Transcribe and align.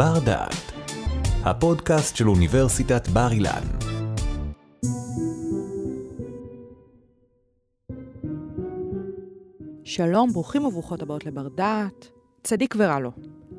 בר 0.00 0.18
דעת, 0.24 0.72
הפודקאסט 1.44 2.16
של 2.16 2.28
אוניברסיטת 2.28 3.08
בר 3.08 3.28
אילן. 3.32 3.62
שלום, 9.84 10.32
ברוכים 10.32 10.64
וברוכות 10.64 11.02
הבאות 11.02 11.26
לבר 11.26 11.48
דעת. 11.48 12.08
צדיק 12.42 12.74
ורע 12.78 13.00
לו. 13.00 13.10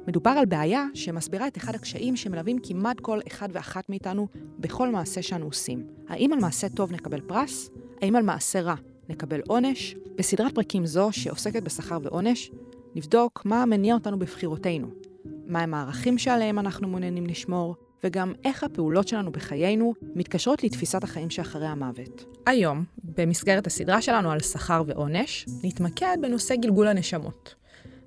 מדובר 0.08 0.30
על 0.30 0.46
בעיה 0.46 0.86
שמסבירה 0.94 1.48
את 1.48 1.58
אחד 1.58 1.76
הקשיים 1.76 2.16
שמלווים 2.16 2.60
כמעט 2.64 3.00
כל 3.00 3.20
אחד 3.28 3.50
ואחת 3.52 3.90
מאיתנו 3.90 4.28
בכל 4.60 4.90
מעשה 4.90 5.22
שאנו 5.22 5.46
עושים. 5.46 5.84
האם 6.10 6.34
על 6.34 6.40
מעשה 6.40 6.70
טוב 6.70 6.92
נקבל 6.92 7.22
פרס? 7.22 7.70
האם 8.02 8.16
על 8.16 8.24
מעשה 8.24 8.62
רע 8.62 8.76
נקבל 9.10 9.42
עונש? 9.48 9.96
בסדרת 10.16 10.56
פרקים 10.56 10.86
זו, 10.86 11.10
שעוסקת 11.12 11.64
בשכר 11.64 11.98
ועונש, 12.04 12.52
נבדוק 12.96 13.42
מה 13.46 13.66
מניע 13.66 13.94
אותנו 13.94 14.20
בבחירותינו, 14.20 14.88
מהם 15.26 15.74
הערכים 15.74 16.18
שעליהם 16.18 16.60
אנחנו 16.60 16.88
מעוניינים 16.88 17.26
לשמור, 17.26 17.76
וגם 18.04 18.34
איך 18.46 18.64
הפעולות 18.64 19.08
שלנו 19.08 19.32
בחיינו 19.32 19.94
מתקשרות 20.16 20.64
לתפיסת 20.64 21.04
החיים 21.04 21.30
שאחרי 21.30 21.68
המוות. 21.68 22.26
היום, 22.46 22.84
במסגרת 23.04 23.68
הסדרה 23.68 24.02
שלנו 24.02 24.32
על 24.32 24.40
שכר 24.40 24.84
ועונש, 24.88 25.46
נתמקד 25.64 26.18
בנושא 26.22 26.56
גלגול 26.56 26.88
הנשמות. 26.88 27.56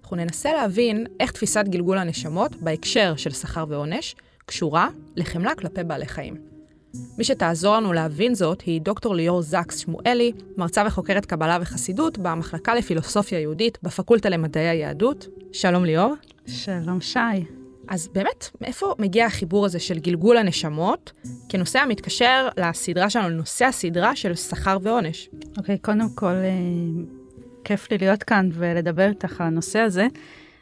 אנחנו 0.03 0.17
ננסה 0.17 0.53
להבין 0.53 1.07
איך 1.21 1.33
תפיסת 1.33 1.65
גלגול 1.69 1.99
הנשמות, 1.99 2.57
בהקשר 2.57 3.17
של 3.17 3.31
שכר 3.31 3.65
ועונש, 3.69 4.15
קשורה 4.47 4.89
לחמלה 5.17 5.55
כלפי 5.55 5.85
בעלי 5.85 6.07
חיים. 6.07 6.54
מי 7.19 7.25
שתעזור 7.25 7.77
לנו 7.77 7.93
להבין 7.93 8.35
זאת 8.35 8.61
היא 8.61 8.81
דוקטור 8.81 9.15
ליאור 9.15 9.43
זקס 9.43 9.79
שמואלי, 9.79 10.33
מרצה 10.57 10.83
וחוקרת 10.87 11.27
קבלה 11.27 11.59
וחסידות 11.61 12.19
במחלקה 12.19 12.75
לפילוסופיה 12.75 13.41
יהודית 13.41 13.79
בפקולטה 13.83 14.29
למדעי 14.29 14.69
היהדות. 14.69 15.29
שלום 15.53 15.85
ליאור. 15.85 16.15
שלום 16.47 17.01
שי. 17.01 17.19
אז 17.89 18.09
באמת, 18.09 18.51
מאיפה 18.61 18.95
מגיע 18.99 19.27
החיבור 19.27 19.67
הזה 19.67 19.79
של 19.79 19.99
גלגול 19.99 20.37
הנשמות 20.37 21.13
כנושא 21.49 21.79
המתקשר 21.79 22.49
לסדרה 22.57 23.11
שלנו, 23.11 23.29
לנושא 23.29 23.65
הסדרה 23.65 24.17
של 24.17 24.35
שכר 24.35 24.79
ועונש? 24.83 25.29
אוקיי, 25.59 25.75
okay, 25.75 25.79
קודם 25.83 26.09
כל, 26.15 26.27
אה, 26.27 26.51
כיף 27.65 27.91
לי 27.91 27.99
להיות 27.99 28.23
כאן 28.23 28.49
ולדבר 28.53 29.09
איתך 29.09 29.41
על 29.41 29.47
הנושא 29.47 29.79
הזה. 29.79 30.07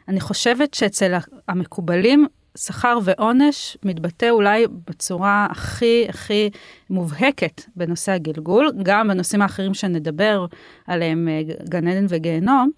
אני 0.07 0.19
חושבת 0.19 0.73
שאצל 0.73 1.13
המקובלים, 1.47 2.27
שכר 2.57 2.97
ועונש 3.03 3.77
מתבטא 3.83 4.29
אולי 4.29 4.65
בצורה 4.89 5.47
הכי 5.49 6.05
הכי 6.09 6.49
מובהקת 6.89 7.61
בנושא 7.75 8.11
הגלגול, 8.11 8.71
גם 8.83 9.07
בנושאים 9.07 9.41
האחרים 9.41 9.73
שנדבר 9.73 10.45
עליהם, 10.87 11.27
אה, 11.27 11.41
גן 11.69 11.87
עדן 11.87 12.05
וגיהנום, 12.09 12.69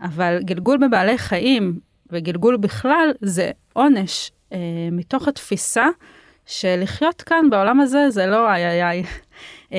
אבל 0.00 0.38
גלגול 0.42 0.78
בבעלי 0.86 1.18
חיים 1.18 1.78
וגלגול 2.10 2.56
בכלל 2.56 3.10
זה 3.20 3.50
עונש 3.72 4.30
אה, 4.52 4.58
מתוך 4.92 5.28
התפיסה 5.28 5.86
שלחיות 6.46 7.22
כאן 7.22 7.50
בעולם 7.50 7.80
הזה 7.80 8.10
זה 8.10 8.26
לא 8.26 8.50
איי 8.50 8.66
איי 8.66 8.84
איי. 8.84 9.04
אה, 9.72 9.78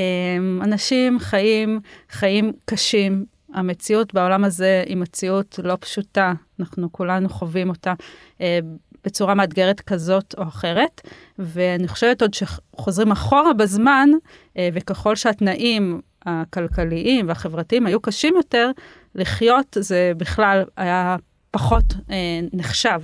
אנשים 0.62 1.20
חיים 1.20 1.80
חיים 2.10 2.54
קשים, 2.66 3.26
המציאות 3.54 4.14
בעולם 4.14 4.44
הזה 4.44 4.84
היא 4.86 4.98
מציאות 4.98 5.60
לא 5.64 5.78
פשוטה, 5.80 6.34
אנחנו 6.60 6.92
כולנו 6.92 7.30
חווים 7.30 7.70
אותה 7.70 7.94
אה, 8.42 8.60
בצורה 9.06 9.34
מאתגרת 9.34 9.82
כזאת 9.82 10.36
או 10.38 10.44
אחרת, 10.44 11.02
ואני 11.40 11.88
חושבת 11.88 12.22
עוד 12.22 12.34
שחוזרים 12.34 13.12
אחורה 13.12 13.54
בזמן, 13.54 14.10
אה, 14.58 14.70
וככל 14.74 15.16
שהתנאים 15.16 16.02
הכלכליים 16.26 17.28
והחברתיים 17.28 17.86
היו 17.86 18.00
קשים 18.00 18.36
יותר, 18.36 18.72
לחיות 19.16 19.78
זה 19.80 20.12
בכלל 20.18 20.64
היה 20.78 21.16
פחות 21.52 21.84
אה, 22.10 22.40
נחשב. 22.54 23.02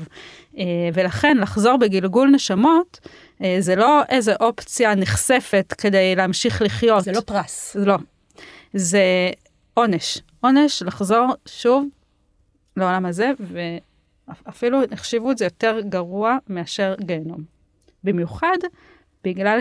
אה, 0.57 0.63
ולכן 0.93 1.37
לחזור 1.37 1.77
בגלגול 1.77 2.29
נשמות, 2.29 2.99
אה, 3.43 3.57
זה 3.59 3.75
לא 3.75 4.01
איזה 4.09 4.35
אופציה 4.39 4.95
נחשפת 4.95 5.73
כדי 5.77 6.15
להמשיך 6.15 6.61
לחיות. 6.61 7.03
זה 7.03 7.11
לא 7.11 7.21
פרס. 7.21 7.75
לא. 7.79 7.97
זה 8.73 9.29
עונש. 9.73 10.17
עונש 10.41 10.83
לחזור 10.83 11.25
שוב 11.45 11.85
לעולם 12.77 13.05
הזה, 13.05 13.31
ואפילו 14.27 14.79
החשיבו 14.91 15.31
את 15.31 15.37
זה 15.37 15.45
יותר 15.45 15.79
גרוע 15.89 16.37
מאשר 16.47 16.95
גיהנום. 17.01 17.43
במיוחד 18.03 18.57
בגלל 19.23 19.59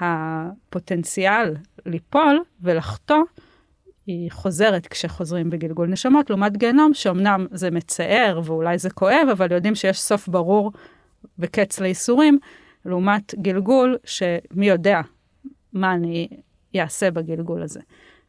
שהפוטנציאל 0.00 1.54
ליפול 1.86 2.42
ולחטוא 2.60 3.22
היא 4.06 4.30
חוזרת 4.30 4.86
כשחוזרים 4.86 5.50
בגלגול 5.50 5.88
נשמות, 5.88 6.30
לעומת 6.30 6.56
גיהנום, 6.56 6.94
שאומנם 6.94 7.46
זה 7.50 7.70
מצער 7.70 8.40
ואולי 8.44 8.78
זה 8.78 8.90
כואב, 8.90 9.28
אבל 9.32 9.52
יודעים 9.52 9.74
שיש 9.74 10.00
סוף 10.00 10.28
ברור 10.28 10.72
וקץ 11.38 11.80
לייסורים, 11.80 12.38
לעומת 12.84 13.34
גלגול 13.34 13.98
שמי 14.04 14.66
יודע 14.66 15.00
מה 15.72 15.94
אני 15.94 16.28
אעשה 16.76 17.10
בגלגול 17.10 17.62
הזה. 17.62 17.80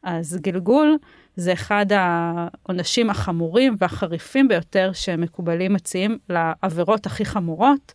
אז 0.02 0.38
גלגול 0.40 0.98
זה 1.36 1.52
אחד 1.52 1.86
העונשים 1.90 3.10
החמורים 3.10 3.76
והחריפים 3.78 4.48
ביותר 4.48 4.90
שמקובלים 4.92 5.72
מציעים 5.72 6.18
לעבירות 6.28 7.06
הכי 7.06 7.24
חמורות, 7.24 7.92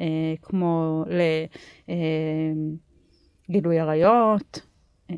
אה, 0.00 0.34
כמו 0.42 1.04
לגילוי 3.48 3.78
אה, 3.78 3.82
עריות, 3.82 4.60
אה, 5.10 5.16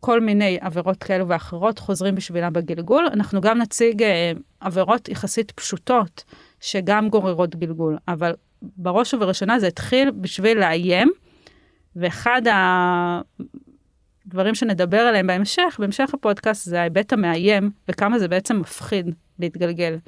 כל 0.00 0.20
מיני 0.20 0.58
עבירות 0.60 1.02
כאלו 1.02 1.28
ואחרות 1.28 1.78
חוזרים 1.78 2.14
בשבילם 2.14 2.52
בגלגול. 2.52 3.06
אנחנו 3.12 3.40
גם 3.40 3.58
נציג 3.58 4.02
אה, 4.02 4.32
עבירות 4.60 5.08
יחסית 5.08 5.50
פשוטות, 5.50 6.24
שגם 6.60 7.08
גוררות 7.08 7.56
גלגול, 7.56 7.98
אבל 8.08 8.34
בראש 8.62 9.14
ובראשונה 9.14 9.58
זה 9.58 9.66
התחיל 9.66 10.10
בשביל 10.10 10.58
לאיים, 10.58 11.12
ואחד 11.96 12.42
הדברים 14.26 14.54
שנדבר 14.54 15.00
עליהם 15.00 15.26
בהמשך, 15.26 15.76
בהמשך 15.78 16.14
הפודקאסט, 16.14 16.64
זה 16.64 16.80
ההיבט 16.80 17.12
המאיים, 17.12 17.70
וכמה 17.88 18.18
זה 18.18 18.28
בעצם 18.28 18.60
מפחיד 18.60 19.14
להתגלגל 19.38 19.98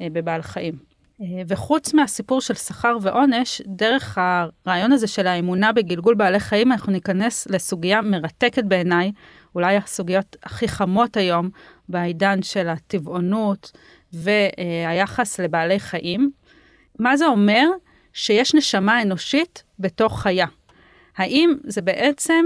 אה, 0.00 0.06
בבעל 0.12 0.42
חיים. 0.42 0.74
אה, 1.20 1.42
וחוץ 1.48 1.94
מהסיפור 1.94 2.40
של 2.40 2.54
שכר 2.54 2.96
ועונש, 3.02 3.62
דרך 3.66 4.18
הרעיון 4.18 4.92
הזה 4.92 5.06
של 5.06 5.26
האמונה 5.26 5.72
בגלגול 5.72 6.14
בעלי 6.14 6.40
חיים, 6.40 6.72
אנחנו 6.72 6.92
ניכנס 6.92 7.46
לסוגיה 7.50 8.02
מרתקת 8.02 8.64
בעיניי, 8.64 9.12
אולי 9.54 9.76
הסוגיות 9.76 10.36
הכי 10.42 10.68
חמות 10.68 11.16
היום 11.16 11.50
בעידן 11.88 12.42
של 12.42 12.68
הטבעונות 12.68 13.72
והיחס 14.12 15.40
לבעלי 15.40 15.80
חיים. 15.80 16.30
מה 16.98 17.16
זה 17.16 17.26
אומר? 17.26 17.68
שיש 18.12 18.54
נשמה 18.54 19.02
אנושית 19.02 19.62
בתוך 19.78 20.22
חיה. 20.22 20.46
האם 21.16 21.54
זה 21.64 21.82
בעצם 21.82 22.44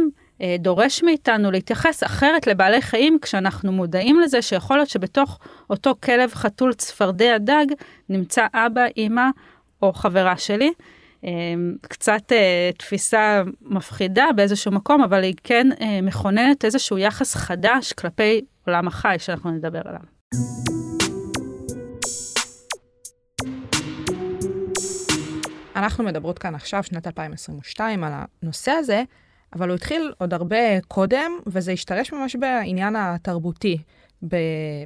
דורש 0.58 1.02
מאיתנו 1.02 1.50
להתייחס 1.50 2.04
אחרת 2.04 2.46
לבעלי 2.46 2.82
חיים 2.82 3.18
כשאנחנו 3.22 3.72
מודעים 3.72 4.20
לזה 4.20 4.42
שיכול 4.42 4.76
להיות 4.76 4.88
שבתוך 4.88 5.38
אותו 5.70 5.94
כלב, 6.02 6.34
חתול, 6.34 6.74
צפרדע, 6.74 7.38
דג, 7.38 7.66
נמצא 8.08 8.46
אבא, 8.54 8.84
אימא 8.96 9.26
או 9.82 9.92
חברה 9.92 10.36
שלי. 10.36 10.72
אמ, 11.24 11.74
קצת 11.82 12.32
אה, 12.32 12.70
תפיסה 12.78 13.42
מפחידה 13.62 14.26
באיזשהו 14.36 14.72
מקום, 14.72 15.02
אבל 15.02 15.22
היא 15.22 15.34
כן 15.44 15.66
אה, 15.80 16.00
מכוננת 16.02 16.64
איזשהו 16.64 16.98
יחס 16.98 17.34
חדש 17.34 17.92
כלפי 17.92 18.44
עולם 18.66 18.88
החי 18.88 19.16
שאנחנו 19.18 19.50
נדבר 19.50 19.80
עליו. 19.84 20.00
אנחנו 25.76 26.04
מדברות 26.04 26.38
כאן 26.38 26.54
עכשיו, 26.54 26.82
שנת 26.82 27.06
2022, 27.06 28.04
על 28.04 28.12
הנושא 28.42 28.70
הזה, 28.70 29.02
אבל 29.54 29.68
הוא 29.68 29.74
התחיל 29.74 30.12
עוד 30.18 30.34
הרבה 30.34 30.80
קודם, 30.88 31.32
וזה 31.46 31.72
השתרש 31.72 32.12
ממש 32.12 32.36
בעניין 32.36 32.96
התרבותי 32.96 33.78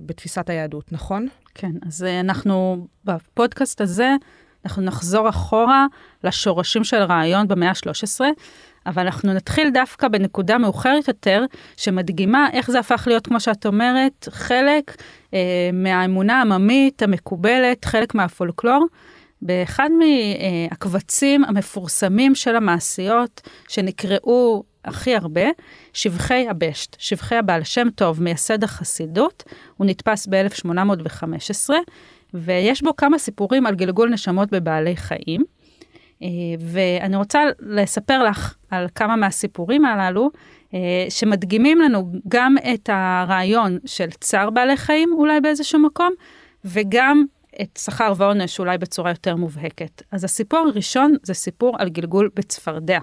בתפיסת 0.07 0.51
היהדות, 0.51 0.93
נכון? 0.93 1.29
כן, 1.55 1.73
אז 1.87 2.05
אה, 2.05 2.21
אנחנו 2.21 2.87
בפודקאסט 3.05 3.81
הזה 3.81 4.15
אנחנו 4.65 4.83
נחזור 4.83 5.29
אחורה 5.29 5.87
לשורשים 6.25 6.85
של 6.85 6.97
הרעיון 6.97 7.49
במאה 7.49 7.69
ה-13, 7.69 8.21
אבל 8.87 9.03
אנחנו 9.03 9.35
נתחיל 9.35 9.71
דווקא 9.71 10.09
בנקודה 10.09 10.59
מאוחרת 10.59 11.09
יותר, 11.09 11.45
שמדגימה 11.77 12.49
איך 12.53 12.71
זה 12.71 12.79
הפך 12.79 13.05
להיות, 13.07 13.27
כמו 13.27 13.41
שאת 13.41 13.67
אומרת, 13.67 14.29
חלק 14.31 14.97
אה, 15.35 15.71
מהאמונה 15.73 16.39
העממית 16.39 17.03
המקובלת, 17.03 17.85
חלק 17.85 18.15
מהפולקלור. 18.15 18.87
באחד 19.43 19.89
מהקבצים 19.99 21.45
המפורסמים 21.45 22.35
של 22.35 22.57
המעשיות, 22.57 23.41
שנקראו 23.69 24.65
הכי 24.85 25.15
הרבה, 25.15 25.47
שבחי 25.93 26.49
הבשט, 26.49 26.97
שבחי 26.99 27.37
הבעל 27.37 27.65
שם 27.65 27.89
טוב, 27.95 28.23
מייסד 28.23 28.65
החסידות, 28.65 29.43
הוא 29.77 29.87
נתפס 29.87 30.27
ב-1815, 30.27 31.71
ויש 32.35 32.83
בו 32.83 32.97
כמה 32.97 33.19
סיפורים 33.19 33.67
על 33.67 33.75
גלגול 33.75 34.11
נשמות 34.11 34.51
בבעלי 34.51 34.97
חיים. 34.97 35.45
אה, 36.23 36.29
ואני 36.61 37.17
רוצה 37.17 37.43
לספר 37.61 38.23
לך 38.23 38.55
על 38.71 38.87
כמה 38.95 39.17
מהסיפורים 39.17 39.85
הללו, 39.85 40.31
אה, 40.75 41.07
שמדגימים 41.09 41.81
לנו 41.81 42.13
גם 42.29 42.55
את 42.75 42.91
הרעיון 42.93 43.79
של 43.87 44.11
צער 44.11 44.51
בעלי 44.51 44.77
חיים 44.77 45.13
אולי 45.13 45.41
באיזשהו 45.41 45.79
מקום, 45.79 46.13
וגם 46.65 47.25
את 47.61 47.79
שכר 47.83 48.13
ועונש 48.17 48.59
אולי 48.59 48.79
בצורה 48.79 49.11
יותר 49.11 49.37
מובהקת. 49.37 50.03
אז 50.13 50.25
הסיפור 50.25 50.69
הראשון 50.73 51.15
זה 51.23 51.35
סיפור 51.35 51.77
על 51.79 51.89
גלגול 51.89 52.31
בצפרדע. 52.35 52.99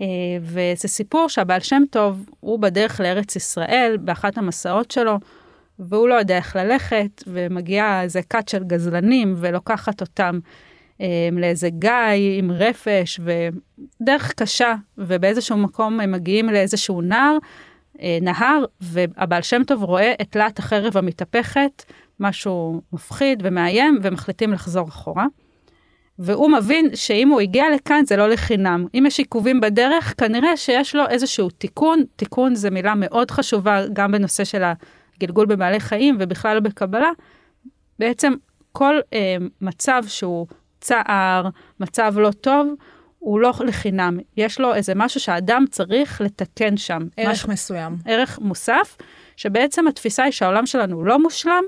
אה, 0.00 0.06
וזה 0.40 0.88
סיפור 0.88 1.28
שהבעל 1.28 1.60
שם 1.60 1.82
טוב, 1.90 2.26
הוא 2.40 2.58
בדרך 2.58 3.00
לארץ 3.00 3.36
ישראל, 3.36 3.96
באחת 4.00 4.38
המסעות 4.38 4.90
שלו, 4.90 5.18
והוא 5.78 6.08
לא 6.08 6.14
יודע 6.14 6.36
איך 6.36 6.56
ללכת, 6.56 7.22
ומגיעה 7.26 8.02
איזה 8.02 8.20
כת 8.30 8.48
של 8.48 8.64
גזלנים 8.64 9.34
ולוקחת 9.36 10.00
אותם 10.00 10.38
אה, 11.00 11.28
לאיזה 11.32 11.70
גיא 11.70 12.38
עם 12.38 12.50
רפש, 12.50 13.20
ודרך 13.20 14.32
קשה, 14.32 14.74
ובאיזשהו 14.98 15.56
מקום 15.56 16.00
הם 16.00 16.12
מגיעים 16.12 16.48
לאיזשהו 16.48 17.02
נער, 17.02 17.38
אה, 18.00 18.18
נהר, 18.22 18.64
והבעל 18.80 19.42
שם 19.42 19.64
טוב 19.64 19.82
רואה 19.82 20.12
את 20.22 20.36
להט 20.36 20.58
החרב 20.58 20.96
המתהפכת, 20.96 21.84
משהו 22.20 22.80
מפחיד 22.92 23.42
ומאיים, 23.44 23.98
ומחליטים 24.02 24.52
לחזור 24.52 24.88
אחורה. 24.88 25.26
והוא 26.18 26.50
מבין 26.50 26.90
שאם 26.94 27.28
הוא 27.28 27.40
הגיע 27.40 27.64
לכאן 27.74 28.02
זה 28.06 28.16
לא 28.16 28.28
לחינם. 28.28 28.86
אם 28.94 29.04
יש 29.06 29.18
עיכובים 29.18 29.60
בדרך, 29.60 30.14
כנראה 30.18 30.56
שיש 30.56 30.94
לו 30.94 31.08
איזשהו 31.08 31.50
תיקון. 31.50 32.02
תיקון 32.16 32.54
זה 32.54 32.70
מילה 32.70 32.94
מאוד 32.94 33.30
חשובה 33.30 33.82
גם 33.92 34.12
בנושא 34.12 34.44
של 34.44 34.62
הגלגול 35.16 35.46
בבעלי 35.46 35.80
חיים 35.80 36.16
ובכלל 36.20 36.60
בקבלה. 36.60 37.10
בעצם 37.98 38.32
כל 38.72 38.94
אה, 39.12 39.36
מצב 39.60 40.02
שהוא 40.06 40.46
צער, 40.80 41.48
מצב 41.80 42.14
לא 42.18 42.30
טוב, 42.30 42.74
הוא 43.18 43.40
לא 43.40 43.52
לחינם. 43.66 44.18
יש 44.36 44.60
לו 44.60 44.74
איזה 44.74 44.92
משהו 44.96 45.20
שהאדם 45.20 45.64
צריך 45.70 46.20
לתקן 46.20 46.76
שם. 46.76 47.02
ערך 47.16 47.30
משהו, 47.30 47.48
מסוים. 47.48 47.96
ערך 48.06 48.38
מוסף, 48.38 48.96
שבעצם 49.36 49.88
התפיסה 49.88 50.22
היא 50.22 50.32
שהעולם 50.32 50.66
שלנו 50.66 51.04
לא 51.04 51.18
מושלם, 51.18 51.64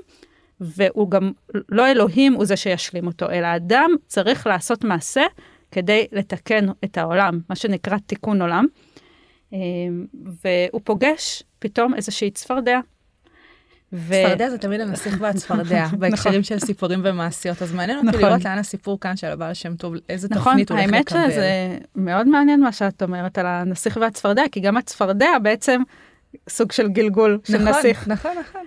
והוא 0.61 1.11
גם 1.11 1.31
לא 1.69 1.87
אלוהים 1.91 2.33
הוא 2.33 2.45
זה 2.45 2.55
שישלים 2.55 3.07
אותו, 3.07 3.29
אלא 3.29 3.47
אדם 3.55 3.89
צריך 4.07 4.47
לעשות 4.47 4.83
מעשה 4.83 5.23
כדי 5.71 6.07
לתקן 6.11 6.65
את 6.83 6.97
העולם, 6.97 7.39
מה 7.49 7.55
שנקרא 7.55 7.97
תיקון 7.97 8.41
עולם. 8.41 8.65
אה, 9.53 9.59
והוא 10.41 10.81
פוגש 10.83 11.43
פתאום 11.59 11.93
איזושהי 11.93 12.31
צפרדע. 12.31 12.79
ו... 13.93 14.13
צפרדע 14.13 14.49
זה 14.49 14.57
תמיד 14.57 14.81
הנסיך 14.81 15.17
והצפרדע, 15.19 15.83
נכון. 15.85 15.99
בהקשרים 15.99 16.43
של 16.43 16.59
סיפורים 16.59 17.01
ומעשיות, 17.03 17.61
אז 17.61 17.73
מעניין 17.73 17.97
אותי 17.97 18.07
נכון. 18.07 18.21
לראות 18.21 18.45
לאן 18.45 18.57
הסיפור 18.57 18.99
כאן 18.99 19.17
של 19.17 19.27
הבעל 19.27 19.53
שם 19.53 19.75
טוב, 19.75 19.93
איזה 20.09 20.27
נכון, 20.31 20.53
תפנית 20.53 20.71
הוא 20.71 20.79
הולך 20.79 20.89
לקבל. 20.89 21.19
האמת 21.19 21.31
שזה 21.31 21.77
מאוד 21.95 22.27
מעניין 22.27 22.61
מה 22.61 22.71
שאת 22.71 23.03
אומרת 23.03 23.37
על 23.37 23.45
הנסיך 23.45 23.97
והצפרדע, 24.01 24.43
כי 24.51 24.59
גם 24.59 24.77
הצפרדע 24.77 25.29
בעצם 25.43 25.81
סוג 26.49 26.71
של 26.71 26.87
גלגול 26.87 27.39
של 27.43 27.57
נכון, 27.57 27.67
נסיך. 27.67 28.07
נכון, 28.07 28.31
נכון. 28.39 28.61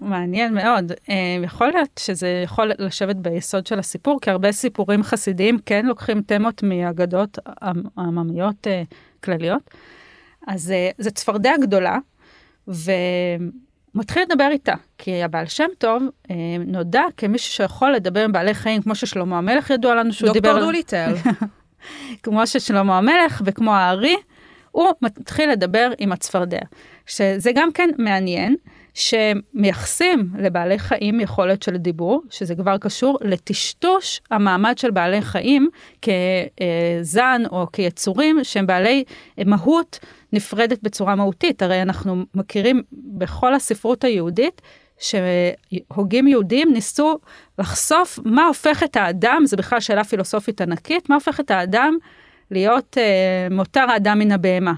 מעניין 0.00 0.54
מאוד. 0.54 0.92
Uh, 0.92 1.12
יכול 1.44 1.66
להיות 1.66 1.90
שזה 1.98 2.42
יכול 2.44 2.70
לשבת 2.78 3.16
ביסוד 3.16 3.66
של 3.66 3.78
הסיפור, 3.78 4.20
כי 4.20 4.30
הרבה 4.30 4.52
סיפורים 4.52 5.02
חסידיים 5.02 5.58
כן 5.66 5.86
לוקחים 5.86 6.22
תמות 6.22 6.62
מאגדות 6.62 7.38
עממיות 7.98 8.66
uh, 8.66 8.94
כלליות. 9.24 9.70
אז 10.46 10.72
uh, 10.72 11.02
זו 11.02 11.10
צפרדע 11.10 11.52
גדולה, 11.60 11.98
ומתחיל 12.68 14.22
לדבר 14.22 14.48
איתה, 14.50 14.74
כי 14.98 15.22
הבעל 15.22 15.46
שם 15.46 15.68
טוב 15.78 16.02
נודע 16.66 17.02
כמישהו 17.16 17.52
שיכול 17.52 17.92
לדבר 17.92 18.24
עם 18.24 18.32
בעלי 18.32 18.54
חיים, 18.54 18.82
כמו 18.82 18.94
ששלמה 18.94 19.38
המלך 19.38 19.70
ידוע 19.70 19.94
לנו 19.94 20.12
שהוא 20.12 20.32
דיבר... 20.32 20.48
דוקטור 20.48 20.66
דוליטל. 20.66 21.14
כמו 22.22 22.46
ששלמה 22.46 22.98
המלך 22.98 23.42
וכמו 23.44 23.74
הארי, 23.74 24.16
הוא 24.70 24.88
מתחיל 25.02 25.50
לדבר 25.50 25.90
עם 25.98 26.12
הצפרדע, 26.12 26.60
שזה 27.06 27.50
גם 27.54 27.72
כן 27.72 27.88
מעניין. 27.98 28.56
שמייחסים 28.94 30.30
לבעלי 30.38 30.78
חיים 30.78 31.20
יכולת 31.20 31.62
של 31.62 31.76
דיבור, 31.76 32.22
שזה 32.30 32.54
כבר 32.54 32.78
קשור 32.78 33.18
לטשטוש 33.20 34.20
המעמד 34.30 34.78
של 34.78 34.90
בעלי 34.90 35.22
חיים 35.22 35.68
כזן 36.02 37.42
או 37.50 37.66
כיצורים 37.72 38.38
שהם 38.42 38.66
בעלי 38.66 39.04
מהות 39.46 39.98
נפרדת 40.32 40.82
בצורה 40.82 41.14
מהותית. 41.14 41.62
הרי 41.62 41.82
אנחנו 41.82 42.24
מכירים 42.34 42.82
בכל 42.92 43.54
הספרות 43.54 44.04
היהודית 44.04 44.62
שהוגים 44.98 46.28
יהודים 46.28 46.72
ניסו 46.72 47.18
לחשוף 47.58 48.18
מה 48.24 48.46
הופך 48.46 48.82
את 48.82 48.96
האדם, 48.96 49.42
זו 49.46 49.56
בכלל 49.56 49.80
שאלה 49.80 50.04
פילוסופית 50.04 50.60
ענקית, 50.60 51.08
מה 51.10 51.14
הופך 51.14 51.40
את 51.40 51.50
האדם 51.50 51.96
להיות 52.50 52.98
אה, 52.98 53.48
מותר 53.50 53.86
האדם 53.90 54.18
מן 54.18 54.32
הבהמה. 54.32 54.74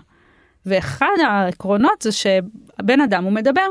ואחד 0.67 1.15
העקרונות 1.27 2.03
זה 2.03 2.13
שבן 2.13 3.01
אדם 3.01 3.25
הוא 3.25 3.33
מדבר, 3.33 3.67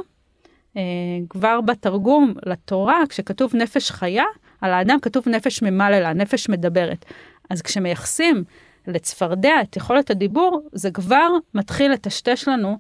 כבר 1.30 1.62
בתרגום 1.62 2.34
לתורה, 2.46 3.04
כשכתוב 3.10 3.56
נפש 3.56 3.92
חיה, 3.92 4.24
על 4.62 4.74
האדם 4.74 5.00
כתוב 5.00 5.30
נפש 5.30 5.62
ממללה, 5.62 6.14
נפש 6.14 6.50
מדברת. 6.50 7.06
אז 7.50 7.62
כשמייחסים 7.62 8.44
לצפרדע 8.88 9.62
את 9.62 9.76
יכולת 9.76 10.10
הדיבור, 10.10 10.62
זה 10.72 10.92
כבר 10.92 11.28
מתחיל 11.54 11.92
לטשטש 11.92 12.48
לנו 12.48 12.78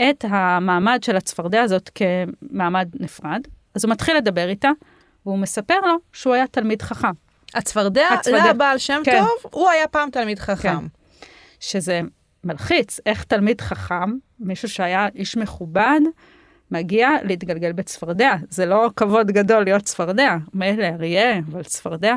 את 0.00 0.24
המעמד 0.28 0.98
של 1.02 1.16
הצפרדע 1.16 1.62
הזאת 1.62 1.90
כמעמד 1.94 2.88
נפרד. 3.00 3.40
אז 3.74 3.84
הוא 3.84 3.92
מתחיל 3.92 4.16
לדבר 4.16 4.48
איתה, 4.48 4.70
והוא 5.26 5.38
מספר 5.38 5.80
לו 5.80 5.96
שהוא 6.12 6.34
היה 6.34 6.46
תלמיד 6.46 6.82
חכם. 6.82 7.12
הצפרדע, 7.54 8.08
הצפרדע. 8.08 8.50
לבעל 8.50 8.78
שם 8.78 9.00
כן. 9.04 9.20
טוב, 9.20 9.52
הוא 9.52 9.70
היה 9.70 9.88
פעם 9.88 10.10
תלמיד 10.10 10.38
חכם. 10.38 10.78
כן. 10.78 10.86
שזה 11.60 12.00
מלחיץ, 12.44 13.00
איך 13.06 13.24
תלמיד 13.24 13.60
חכם, 13.60 14.12
מישהו 14.40 14.68
שהיה 14.68 15.08
איש 15.14 15.36
מכובד, 15.36 16.00
מגיע 16.72 17.10
להתגלגל 17.22 17.72
בצפרדע. 17.72 18.34
זה 18.48 18.66
לא 18.66 18.90
כבוד 18.96 19.30
גדול 19.30 19.64
להיות 19.64 19.82
צפרדע, 19.82 20.36
מילא 20.54 20.84
אריה, 20.84 21.38
אבל 21.38 21.62
צפרדע. 21.62 22.16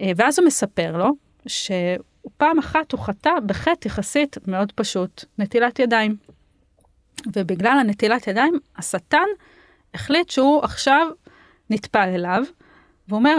אה, 0.00 0.10
ואז 0.16 0.38
הוא 0.38 0.46
מספר 0.46 0.96
לו 0.96 1.10
שפעם 1.46 2.58
אחת 2.58 2.92
הוא 2.92 3.00
חטא 3.00 3.30
בחטא 3.46 3.88
יחסית 3.88 4.36
מאוד 4.46 4.72
פשוט, 4.72 5.24
נטילת 5.38 5.78
ידיים. 5.78 6.16
ובגלל 7.36 7.78
הנטילת 7.80 8.26
ידיים, 8.26 8.58
השטן 8.76 9.26
החליט 9.94 10.30
שהוא 10.30 10.62
עכשיו 10.62 11.06
נטפל 11.70 12.08
אליו, 12.14 12.42
והוא 13.08 13.18
אומר, 13.18 13.36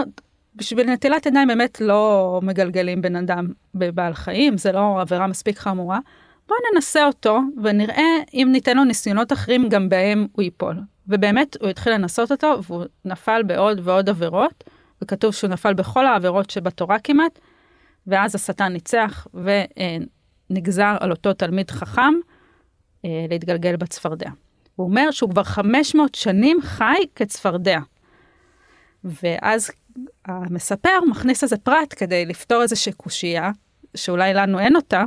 בשביל 0.56 0.90
נטילת 0.90 1.26
ידיים 1.26 1.48
באמת 1.48 1.80
לא 1.80 2.40
מגלגלים 2.42 3.02
בן 3.02 3.16
אדם 3.16 3.48
בבעל 3.74 4.14
חיים, 4.14 4.58
זה 4.58 4.72
לא 4.72 5.00
עבירה 5.00 5.26
מספיק 5.26 5.58
חמורה. 5.58 5.98
בוא 6.48 6.56
ננסה 6.72 7.06
אותו 7.06 7.40
ונראה 7.62 8.18
אם 8.34 8.48
ניתן 8.52 8.76
לו 8.76 8.84
ניסיונות 8.84 9.32
אחרים, 9.32 9.68
גם 9.68 9.88
בהם 9.88 10.26
הוא 10.32 10.42
ייפול. 10.42 10.76
ובאמת 11.08 11.56
הוא 11.60 11.68
התחיל 11.68 11.92
לנסות 11.92 12.32
אותו 12.32 12.62
והוא 12.62 12.84
נפל 13.04 13.42
בעוד 13.42 13.80
ועוד 13.84 14.08
עבירות, 14.08 14.64
וכתוב 15.02 15.34
שהוא 15.34 15.50
נפל 15.50 15.74
בכל 15.74 16.06
העבירות 16.06 16.50
שבתורה 16.50 16.98
כמעט, 16.98 17.38
ואז 18.06 18.34
השטן 18.34 18.72
ניצח 18.72 19.26
ונגזר 20.50 20.96
על 21.00 21.10
אותו 21.10 21.32
תלמיד 21.32 21.70
חכם 21.70 22.12
אה, 23.04 23.26
להתגלגל 23.30 23.76
בצפרדע. 23.76 24.30
הוא 24.76 24.86
אומר 24.86 25.10
שהוא 25.10 25.30
כבר 25.30 25.42
500 25.42 26.14
שנים 26.14 26.58
חי 26.62 26.98
כצפרדע. 27.16 27.78
ואז 29.04 29.70
המספר 30.24 30.98
מכניס 31.10 31.42
איזה 31.42 31.56
פרט 31.56 31.94
כדי 31.96 32.26
לפתור 32.26 32.62
איזושהי 32.62 32.92
קושייה, 32.92 33.50
שאולי 33.96 34.34
לנו 34.34 34.58
אין 34.58 34.76
אותה, 34.76 35.04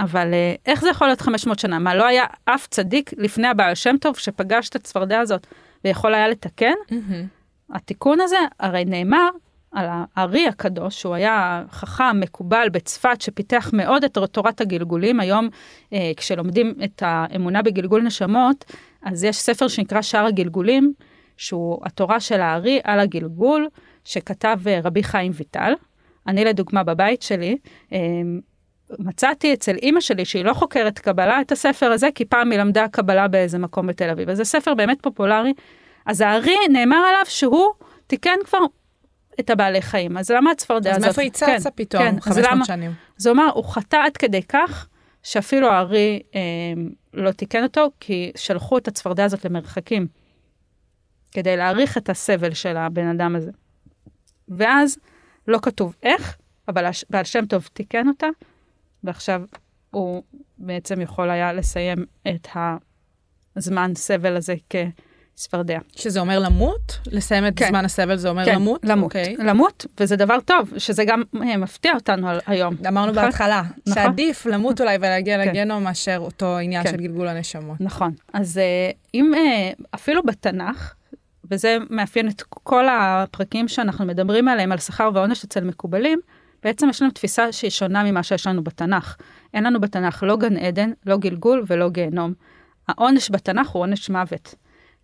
אבל 0.00 0.34
אה, 0.34 0.54
איך 0.66 0.80
זה 0.80 0.88
יכול 0.88 1.06
להיות 1.06 1.20
500 1.20 1.58
שנה? 1.58 1.78
מה, 1.78 1.94
לא 1.94 2.06
היה 2.06 2.24
אף 2.44 2.66
צדיק 2.66 3.10
לפני 3.16 3.48
הבעל 3.48 3.74
שם 3.74 3.96
טוב 4.00 4.16
שפגש 4.16 4.68
את 4.68 4.76
הצפרדע 4.76 5.20
הזאת 5.20 5.46
ויכול 5.84 6.14
היה 6.14 6.28
לתקן? 6.28 6.72
Mm-hmm. 6.90 7.74
התיקון 7.74 8.20
הזה 8.20 8.36
הרי 8.60 8.84
נאמר 8.84 9.28
על 9.72 9.86
הארי 9.90 10.48
הקדוש, 10.48 11.00
שהוא 11.00 11.14
היה 11.14 11.64
חכם, 11.70 12.20
מקובל 12.20 12.68
בצפת, 12.72 13.20
שפיתח 13.20 13.70
מאוד 13.72 14.04
את 14.04 14.18
תורת 14.32 14.60
הגלגולים. 14.60 15.20
היום, 15.20 15.48
אה, 15.92 16.12
כשלומדים 16.16 16.74
את 16.84 17.02
האמונה 17.06 17.62
בגלגול 17.62 18.02
נשמות, 18.02 18.64
אז 19.02 19.24
יש 19.24 19.36
ספר 19.36 19.68
שנקרא 19.68 20.02
שער 20.02 20.26
הגלגולים, 20.26 20.92
שהוא 21.36 21.78
התורה 21.84 22.20
של 22.20 22.40
הארי 22.40 22.80
על 22.84 23.00
הגלגול, 23.00 23.68
שכתב 24.04 24.58
אה, 24.66 24.80
רבי 24.84 25.02
חיים 25.02 25.32
ויטל. 25.34 25.72
אני 26.26 26.44
לדוגמה 26.44 26.82
בבית 26.82 27.22
שלי, 27.22 27.56
אה, 27.92 27.98
מצאתי 28.98 29.54
אצל 29.54 29.76
אימא 29.76 30.00
שלי, 30.00 30.24
שהיא 30.24 30.44
לא 30.44 30.54
חוקרת 30.54 30.98
קבלה, 30.98 31.40
את 31.40 31.52
הספר 31.52 31.86
הזה, 31.86 32.08
כי 32.14 32.24
פעם 32.24 32.50
היא 32.50 32.60
למדה 32.60 32.88
קבלה 32.88 33.28
באיזה 33.28 33.58
מקום 33.58 33.86
בתל 33.86 34.10
אביב. 34.10 34.30
אז 34.30 34.36
זה 34.36 34.44
ספר 34.44 34.74
באמת 34.74 34.98
פופולרי. 35.02 35.52
אז 36.06 36.20
הארי, 36.20 36.56
נאמר 36.72 36.96
עליו 36.96 37.24
שהוא 37.24 37.68
תיקן 38.06 38.36
כבר 38.44 38.58
את 39.40 39.50
הבעלי 39.50 39.82
חיים. 39.82 40.16
אז 40.16 40.30
למה 40.30 40.50
הצפרדע 40.50 40.90
הזאת? 40.90 40.98
אז 40.98 41.04
מאיפה 41.04 41.22
היא 41.22 41.30
צצה 41.30 41.46
כן, 41.46 41.70
פתאום, 41.74 42.02
כן, 42.02 42.20
500 42.20 42.50
למה, 42.52 42.64
שנים? 42.64 42.92
זה 43.16 43.30
אומר, 43.30 43.50
הוא 43.54 43.64
חטא 43.64 43.96
עד 43.96 44.16
כדי 44.16 44.42
כך, 44.42 44.88
שאפילו 45.22 45.68
הארי 45.68 46.22
אה, 46.34 46.40
לא 47.14 47.30
תיקן 47.30 47.62
אותו, 47.62 47.90
כי 48.00 48.32
שלחו 48.36 48.78
את 48.78 48.88
הצפרדע 48.88 49.24
הזאת 49.24 49.44
למרחקים, 49.44 50.06
כדי 51.32 51.56
להעריך 51.56 51.98
את 51.98 52.10
הסבל 52.10 52.54
של 52.54 52.76
הבן 52.76 53.06
אדם 53.06 53.36
הזה. 53.36 53.50
ואז 54.48 54.98
לא 55.48 55.58
כתוב 55.62 55.96
איך, 56.02 56.36
אבל 56.68 56.90
בעל 57.10 57.24
שם 57.24 57.46
טוב 57.46 57.68
תיקן 57.72 58.08
אותה, 58.08 58.26
ועכשיו 59.04 59.42
הוא 59.90 60.22
בעצם 60.58 61.00
יכול 61.00 61.30
היה 61.30 61.52
לסיים 61.52 61.98
את 62.28 62.48
הזמן 63.56 63.92
סבל 63.94 64.36
הזה 64.36 64.54
כ, 64.70 64.76
צפרדע. 65.34 65.78
שזה 65.96 66.20
אומר 66.20 66.38
למות? 66.38 66.98
לסיים 67.06 67.46
את 67.46 67.52
כן. 67.56 67.68
זמן 67.68 67.84
הסבל 67.84 68.16
זה 68.16 68.28
אומר 68.28 68.44
כן, 68.44 68.54
למות? 68.54 68.84
למות, 68.84 69.04
אוקיי. 69.04 69.36
למות, 69.38 69.86
וזה 70.00 70.16
דבר 70.16 70.40
טוב, 70.40 70.72
שזה 70.78 71.04
גם 71.04 71.22
אה, 71.42 71.56
מפתיע 71.56 71.92
אותנו 71.94 72.28
היום. 72.46 72.76
אמרנו 72.88 73.12
נכון? 73.12 73.24
בהתחלה, 73.24 73.62
נכון. 73.86 74.02
שעדיף 74.02 74.46
למות 74.46 74.80
אולי 74.80 74.96
ולהגיע 74.96 75.42
כן. 75.42 75.48
לגיהנום 75.48 75.84
מאשר 75.84 76.16
אותו 76.18 76.58
עניין 76.58 76.82
כן. 76.82 76.90
של 76.90 76.96
גלגול 76.96 77.28
הנשמות. 77.28 77.80
נכון. 77.80 78.12
אז 78.32 78.58
אה, 78.58 78.90
אם 79.14 79.34
אה, 79.34 79.70
אפילו 79.94 80.22
בתנ"ך, 80.22 80.94
וזה 81.50 81.76
מאפיין 81.90 82.28
את 82.28 82.42
כל 82.42 82.84
הפרקים 82.88 83.68
שאנחנו 83.68 84.04
מדברים 84.04 84.48
עליהם, 84.48 84.72
על 84.72 84.78
שכר 84.78 85.10
ועונש 85.14 85.44
אצל 85.44 85.64
מקובלים, 85.64 86.20
בעצם 86.64 86.88
יש 86.88 87.02
לנו 87.02 87.10
תפיסה 87.10 87.52
שהיא 87.52 87.70
שונה 87.70 88.04
ממה 88.04 88.22
שיש 88.22 88.46
לנו 88.46 88.64
בתנ"ך. 88.64 89.16
אין 89.54 89.64
לנו 89.64 89.80
בתנ"ך 89.80 90.22
לא 90.22 90.36
גן 90.36 90.56
עדן, 90.56 90.90
לא 91.06 91.16
גלגול 91.16 91.64
ולא 91.66 91.88
גיהנום. 91.88 92.34
העונש 92.88 93.30
בתנ"ך 93.30 93.68
הוא 93.68 93.82
עונש 93.82 94.10
מוות. 94.10 94.54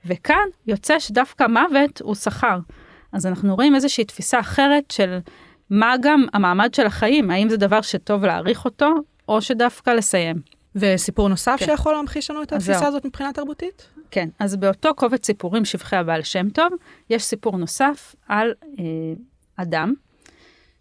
וכאן 0.07 0.45
יוצא 0.67 0.99
שדווקא 0.99 1.47
מוות 1.47 2.01
הוא 2.01 2.15
שכר. 2.15 2.59
אז 3.13 3.27
אנחנו 3.27 3.55
רואים 3.55 3.75
איזושהי 3.75 4.05
תפיסה 4.05 4.41
אחרת 4.41 4.91
של 4.91 5.19
מה 5.71 5.95
גם 6.03 6.27
המעמד 6.33 6.75
של 6.75 6.87
החיים, 6.87 7.31
האם 7.31 7.49
זה 7.49 7.57
דבר 7.57 7.81
שטוב 7.81 8.25
להעריך 8.25 8.65
אותו, 8.65 8.95
או 9.29 9.43
שדווקא 9.43 9.91
לסיים. 9.91 10.37
וסיפור 10.77 11.29
נוסף 11.29 11.57
כן. 11.59 11.67
שיכול 11.67 11.93
להמחיש 11.93 12.31
לנו 12.31 12.43
את 12.43 12.53
התפיסה. 12.53 12.87
הזאת 12.87 13.05
מבחינה 13.05 13.33
תרבותית? 13.33 13.89
כן, 14.11 14.29
אז 14.39 14.57
באותו 14.57 14.95
קובץ 14.95 15.27
סיפורים 15.27 15.65
שבחי 15.65 15.97
הבעל 15.97 16.23
שם 16.23 16.51
טוב, 16.51 16.69
יש 17.11 17.23
סיפור 17.23 17.57
נוסף 17.57 18.15
על 18.29 18.53
אה, 18.79 18.85
אדם 19.57 19.95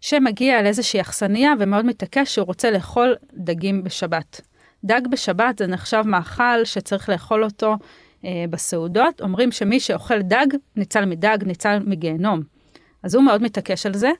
שמגיע 0.00 0.62
לאיזושהי 0.62 1.00
אכסניה 1.00 1.52
ומאוד 1.58 1.84
מתעקש 1.84 2.34
שהוא 2.34 2.46
רוצה 2.46 2.70
לאכול 2.70 3.14
דגים 3.34 3.84
בשבת. 3.84 4.40
דג 4.84 5.00
בשבת 5.10 5.58
זה 5.58 5.66
נחשב 5.66 6.02
מאכל 6.06 6.64
שצריך 6.64 7.08
לאכול 7.08 7.44
אותו 7.44 7.76
אה, 8.24 8.44
בסעודות. 8.50 9.20
אומרים 9.20 9.52
שמי 9.52 9.80
שאוכל 9.80 10.22
דג, 10.22 10.46
ניצל 10.76 11.04
מדג, 11.04 11.38
ניצל 11.46 11.78
מגיהנום. 11.86 12.42
אז 13.02 13.14
הוא 13.14 13.24
מאוד 13.24 13.42
מתעקש 13.42 13.86
על 13.86 13.94
זה. 13.94 14.10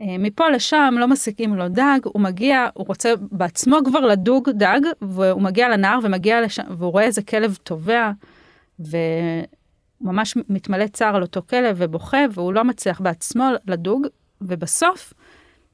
אה, 0.00 0.16
מפה 0.18 0.48
לשם 0.48 0.94
לא 0.98 1.08
משיגים 1.08 1.54
לו 1.54 1.68
דג, 1.68 1.98
הוא 2.04 2.22
מגיע, 2.22 2.68
הוא 2.74 2.86
רוצה 2.86 3.12
בעצמו 3.20 3.76
כבר 3.84 4.00
לדוג 4.00 4.50
דג, 4.50 4.80
והוא 5.02 5.42
מגיע 5.42 5.68
לנהר 5.68 5.98
ומגיע 6.02 6.40
לשם, 6.40 6.62
והוא 6.78 6.92
רואה 6.92 7.04
איזה 7.04 7.22
כלב 7.22 7.58
טובע, 7.62 8.10
וממש 8.80 10.36
מתמלא 10.48 10.86
צער 10.86 11.16
על 11.16 11.22
אותו 11.22 11.42
כלב 11.50 11.76
ובוכה, 11.78 12.18
והוא 12.30 12.52
לא 12.52 12.64
מצליח 12.64 13.00
בעצמו 13.00 13.44
לדוג, 13.66 14.06
ובסוף, 14.48 15.12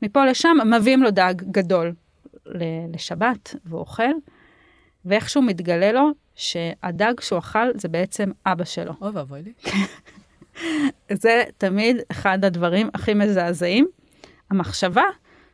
מפה 0.02 0.26
לשם 0.26 0.56
מביאים 0.64 1.02
לו 1.02 1.10
דג 1.10 1.34
גדול 1.37 1.92
לשבת, 2.94 3.54
והוא 3.64 3.80
אוכל, 3.80 4.12
ואיכשהו 5.04 5.42
מתגלה 5.42 5.92
לו 5.92 6.10
שהדג 6.34 7.20
שהוא 7.20 7.38
אכל 7.38 7.68
זה 7.75 7.88
בעצם 7.88 8.30
אבא 8.46 8.64
שלו. 8.64 8.92
אוי 9.00 9.10
ואבוי 9.10 9.42
לי. 9.42 9.52
זה 11.22 11.42
תמיד 11.58 11.96
אחד 12.10 12.44
הדברים 12.44 12.90
הכי 12.94 13.14
מזעזעים. 13.14 13.88
המחשבה 14.50 15.02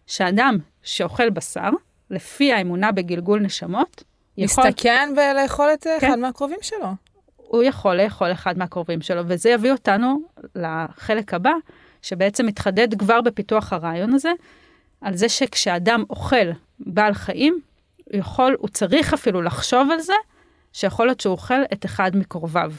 שאדם 0.06 0.58
שאוכל 0.82 1.30
בשר, 1.30 1.70
לפי 2.10 2.52
האמונה 2.52 2.92
בגלגול 2.92 3.40
נשמות, 3.40 4.04
יכול, 4.36 4.64
להסתכן 4.64 5.14
ולאכול 5.16 5.70
את 5.74 5.82
כן. 5.82 5.96
אחד 5.96 6.18
מהקרובים 6.18 6.58
שלו. 6.62 6.88
הוא 7.36 7.62
יכול 7.62 7.94
לאכול 7.94 8.32
אחד 8.32 8.58
מהקרובים 8.58 9.00
שלו, 9.00 9.22
וזה 9.26 9.50
יביא 9.50 9.72
אותנו 9.72 10.20
לחלק 10.54 11.34
הבא, 11.34 11.52
שבעצם 12.04 12.46
מתחדד 12.46 12.98
כבר 12.98 13.20
בפיתוח 13.20 13.72
הרעיון 13.72 14.14
הזה, 14.14 14.32
על 15.00 15.16
זה 15.16 15.28
שכשאדם 15.28 16.04
אוכל 16.10 16.50
בעל 16.80 17.14
חיים, 17.14 17.60
הוא 18.04 18.18
יכול, 18.18 18.56
הוא 18.58 18.68
צריך 18.68 19.14
אפילו 19.14 19.42
לחשוב 19.42 19.90
על 19.90 20.00
זה, 20.00 20.12
שיכול 20.72 21.06
להיות 21.06 21.20
שהוא 21.20 21.32
אוכל 21.32 21.62
את 21.72 21.84
אחד 21.84 22.16
מקרוביו. 22.16 22.72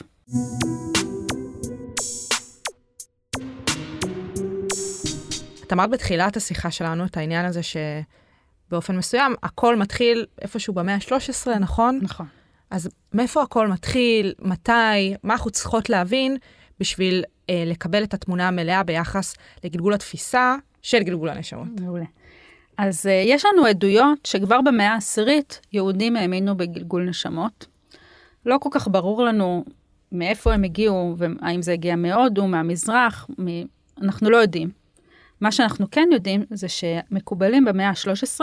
את 5.66 5.72
אמרת 5.72 5.90
בתחילת 5.90 6.36
השיחה 6.36 6.70
שלנו 6.70 7.04
את 7.04 7.16
העניין 7.16 7.46
הזה 7.46 7.60
שבאופן 7.62 8.96
מסוים 8.96 9.34
הכל 9.42 9.76
מתחיל 9.76 10.26
איפשהו 10.42 10.74
במאה 10.74 10.94
ה-13, 10.94 11.58
נכון? 11.60 11.98
נכון. 12.02 12.26
אז 12.70 12.88
מאיפה 13.12 13.42
הכל 13.42 13.68
מתחיל, 13.68 14.34
מתי, 14.38 15.14
מה 15.22 15.34
אנחנו 15.34 15.50
צריכות 15.50 15.90
להבין 15.90 16.36
בשביל 16.80 17.24
לקבל 17.50 18.04
את 18.04 18.14
התמונה 18.14 18.48
המלאה 18.48 18.82
ביחס 18.82 19.34
לגלגול 19.64 19.94
התפיסה 19.94 20.56
של 20.82 21.02
גלגול 21.02 21.28
הנשמות. 21.28 21.80
מעולה. 21.80 22.04
אז 22.78 23.06
uh, 23.06 23.10
יש 23.10 23.44
לנו 23.44 23.66
עדויות 23.66 24.26
שכבר 24.26 24.60
במאה 24.60 24.92
העשירית 24.92 25.60
יהודים 25.72 26.16
האמינו 26.16 26.56
בגלגול 26.56 27.08
נשמות. 27.08 27.66
לא 28.46 28.56
כל 28.60 28.68
כך 28.72 28.88
ברור 28.88 29.22
לנו 29.22 29.64
מאיפה 30.12 30.52
הם 30.54 30.64
הגיעו, 30.64 31.14
והאם 31.18 31.62
זה 31.62 31.72
הגיע 31.72 31.96
מהודו, 31.96 32.46
מהמזרח, 32.46 33.26
מ... 33.40 33.62
אנחנו 34.02 34.30
לא 34.30 34.36
יודעים. 34.36 34.70
מה 35.40 35.52
שאנחנו 35.52 35.86
כן 35.90 36.08
יודעים 36.12 36.44
זה 36.50 36.68
שמקובלים 36.68 37.64
במאה 37.64 37.88
ה-13 37.88 38.40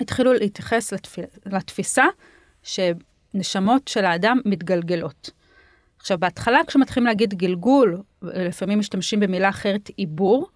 התחילו 0.00 0.32
להתייחס 0.32 0.92
לתפ... 0.92 1.16
לתפיסה 1.46 2.04
שנשמות 2.62 3.88
של 3.88 4.04
האדם 4.04 4.40
מתגלגלות. 4.44 5.30
עכשיו, 6.02 6.18
בהתחלה 6.18 6.58
כשמתחילים 6.66 7.06
להגיד 7.06 7.34
גלגול, 7.34 8.02
לפעמים 8.22 8.78
משתמשים 8.78 9.20
במילה 9.20 9.48
אחרת 9.48 9.90
עיבור. 9.96 10.48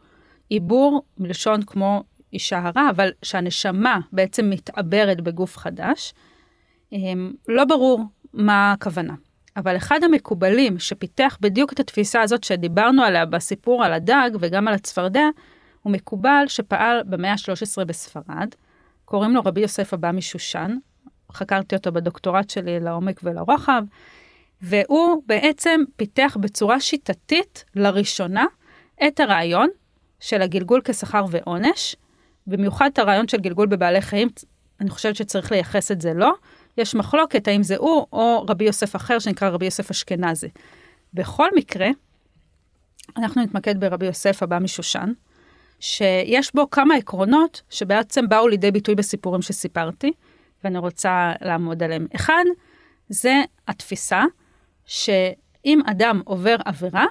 עיבור 0.49 1.03
מלשון 1.19 1.63
כמו 1.63 2.03
אישה 2.33 2.59
הרה, 2.59 2.91
אבל 2.91 3.11
שהנשמה 3.23 3.99
בעצם 4.13 4.51
מתעברת 4.51 5.21
בגוף 5.21 5.57
חדש. 5.57 6.15
הם, 6.93 7.33
לא 7.49 7.65
ברור 7.65 8.01
מה 8.33 8.73
הכוונה. 8.73 9.15
אבל 9.57 9.77
אחד 9.77 10.05
המקובלים 10.05 10.79
שפיתח 10.79 11.39
בדיוק 11.41 11.73
את 11.73 11.81
התפיסה 11.81 12.21
הזאת 12.21 12.45
שדיברנו 12.45 13.03
עליה 13.03 13.27
בסיפור 13.27 13.85
על 13.85 13.93
הדג 13.93 14.31
וגם 14.41 14.69
על 14.69 14.75
הצפרדע, 14.75 15.29
הוא 15.83 15.93
מקובל 15.93 16.45
שפעל 16.47 17.03
במאה 17.07 17.33
ה-13 17.33 17.85
בספרד. 17.85 18.49
קוראים 19.05 19.35
לו 19.35 19.41
רבי 19.45 19.61
יוסף 19.61 19.95
אבא 19.95 20.13
משושן. 20.13 20.77
חקרתי 21.33 21.77
אותו 21.77 21.93
בדוקטורט 21.93 22.51
שלי 22.51 22.81
לעומק 22.81 23.21
ולרוחב. 23.25 23.83
והוא 24.63 25.23
בעצם 25.27 25.81
פיתח 25.97 26.37
בצורה 26.41 26.81
שיטתית 26.81 27.65
לראשונה 27.75 28.45
את 29.07 29.21
הרעיון 29.21 29.69
של 30.21 30.43
הגלגול 30.43 30.81
כשכר 30.85 31.25
ועונש, 31.31 31.97
במיוחד 32.47 32.91
את 32.93 32.99
הרעיון 32.99 33.29
של 33.29 33.39
גלגול 33.39 33.67
בבעלי 33.67 34.01
חיים, 34.01 34.29
אני 34.81 34.91
חושבת 34.91 35.17
שצריך 35.17 35.53
לייחס 35.53 35.93
את 35.93 36.01
זה 36.01 36.13
לו. 36.15 36.31
יש 36.79 36.95
מחלוקת 36.95 37.49
האם 37.49 37.63
זה 37.63 37.77
הוא 37.77 38.07
או 38.13 38.47
רבי 38.49 38.65
יוסף 38.65 38.97
אחר 38.97 39.19
שנקרא 39.19 39.49
רבי 39.49 39.65
יוסף 39.65 39.91
אשכנזי. 39.91 40.49
בכל 41.15 41.49
מקרה, 41.57 41.89
אנחנו 43.17 43.43
נתמקד 43.43 43.81
ברבי 43.81 44.07
יוסף 44.07 44.43
הבא 44.43 44.59
משושן, 44.59 45.13
שיש 45.81 46.55
בו 46.55 46.71
כמה 46.71 46.95
עקרונות 46.95 47.63
שבעצם 47.71 48.29
באו 48.29 48.49
לידי 48.49 48.71
ביטוי 48.71 48.95
בסיפורים 48.95 49.43
שסיפרתי, 49.43 50.13
ואני 50.65 50.79
רוצה 50.79 51.33
לעמוד 51.41 51.83
עליהם. 51.83 52.07
אחד, 52.15 52.45
זה 53.09 53.43
התפיסה 53.69 54.25
שאם 54.87 55.81
אדם 55.87 56.23
עובר 56.25 56.57
עבירה, 56.65 57.05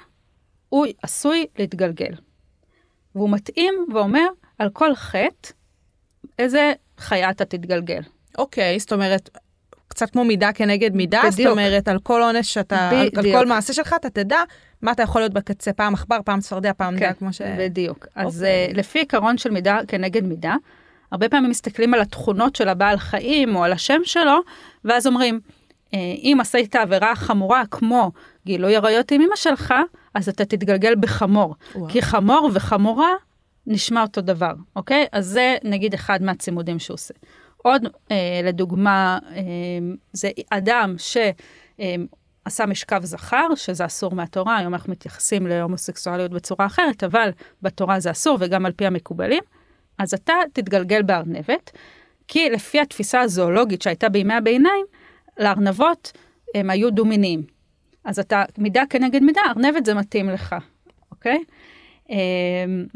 הוא 0.70 0.86
עשוי 1.02 1.46
להתגלגל. 1.60 2.12
והוא 3.16 3.30
מתאים 3.30 3.74
ואומר 3.94 4.28
על 4.60 4.70
כל 4.70 4.96
חטא 4.96 5.50
איזה 6.40 6.74
חיה 6.98 7.30
אתה 7.30 7.46
תתגלגל. 7.46 8.02
אוקיי, 8.38 8.80
זאת 8.80 8.94
אומרת, 8.94 9.30
קצת 9.88 10.10
כמו 10.10 10.24
מידה 10.24 10.54
כנגד 10.54 10.96
מידה, 10.96 11.22
זאת 11.26 11.34
בדיוק. 11.34 11.52
אומרת, 11.52 11.88
על 11.88 12.00
כל 12.00 12.22
עונש 12.22 12.54
שאתה, 12.54 12.90
על, 12.90 12.98
על 12.98 13.10
בדיוק. 13.14 13.36
כל 13.36 13.46
מעשה 13.46 13.74
שלך, 13.74 13.94
אתה 13.94 14.10
תדע 14.10 14.40
מה 14.82 14.92
אתה 14.92 15.04
יכול 15.04 15.22
להיות 15.22 15.34
בקצה, 15.34 15.74
פעם 15.74 15.94
עכבר, 15.94 16.18
פעם 16.26 16.40
צפרדע, 16.40 16.74
פעם 16.74 17.00
כן, 17.00 17.10
דג, 17.10 17.18
כמו 17.18 17.34
ש... 17.34 17.42
בדיוק. 17.42 18.08
אז 18.16 18.36
אוקיי. 18.36 18.72
uh, 18.72 18.78
לפי 18.78 19.00
עיקרון 19.00 19.38
של 19.38 19.52
מידה 19.52 19.80
כנגד 19.88 20.24
מידה, 20.24 20.56
הרבה 21.12 21.30
פעמים 21.30 21.50
מסתכלים 21.50 21.94
על 21.94 22.02
התכונות 22.02 22.56
של 22.56 22.70
הבעל 22.70 22.98
חיים 22.98 23.56
או 23.56 23.64
על 23.64 23.74
השם 23.74 24.02
שלו, 24.04 24.40
ואז 24.86 25.08
אומרים, 25.08 25.40
אם 26.24 26.38
עשית 26.42 26.76
עבירה 26.76 27.16
חמורה 27.16 27.64
כמו 27.72 28.12
גילוי 28.46 28.76
עריות 28.76 29.12
עם 29.12 29.22
אמא 29.22 29.36
שלך, 29.36 29.74
אז 30.14 30.30
אתה 30.30 30.46
תתגלגל 30.46 30.96
בחמור. 31.00 31.56
וואו. 31.76 31.90
כי 31.90 32.02
חמור 32.02 32.50
וחמורה 32.54 33.12
נשמע 33.68 34.02
אותו 34.02 34.22
דבר, 34.22 34.54
אוקיי? 34.76 35.06
אז 35.12 35.26
זה 35.26 35.56
נגיד 35.64 35.94
אחד 35.94 36.24
מהצימודים 36.24 36.80
שהוא 36.80 36.96
עושה. 36.96 37.14
עוד 37.58 37.82
אה, 38.12 38.42
לדוגמה, 38.44 39.20
אה, 39.32 39.42
זה 40.14 40.30
אדם 40.50 40.96
ש... 40.98 41.18
אה, 41.80 41.96
משכב 42.68 43.02
זכר, 43.04 43.56
שזה 43.56 43.86
אסור 43.86 44.16
מהתורה, 44.16 44.58
היום 44.58 44.74
אנחנו 44.74 44.92
מתייחסים 44.92 45.48
להומוסקסואליות 45.48 46.32
בצורה 46.32 46.66
אחרת, 46.66 47.04
אבל 47.04 47.30
בתורה 47.62 48.00
זה 48.00 48.12
אסור 48.12 48.38
וגם 48.40 48.66
על 48.66 48.72
פי 48.72 48.86
המקובלים, 48.86 49.44
אז 49.98 50.14
אתה 50.14 50.34
תתגלגל 50.54 51.02
בארנבת, 51.02 51.72
כי 52.28 52.50
לפי 52.50 52.80
התפיסה 52.80 53.22
הזואולוגית 53.22 53.82
שהייתה 53.82 54.10
בימי 54.10 54.34
הביניים, 54.34 54.86
לארנבות 55.38 56.12
הם 56.56 56.70
היו 56.70 56.92
דו-מיניים. 56.92 57.44
אז 58.06 58.20
אתה, 58.20 58.44
מידה 58.58 58.84
כנגד 58.90 59.24
מידה, 59.24 59.42
ארנבת 59.56 59.86
זה 59.86 59.94
מתאים 59.94 60.30
לך, 60.30 60.56
אוקיי? 61.12 61.38
אה, 62.12 62.16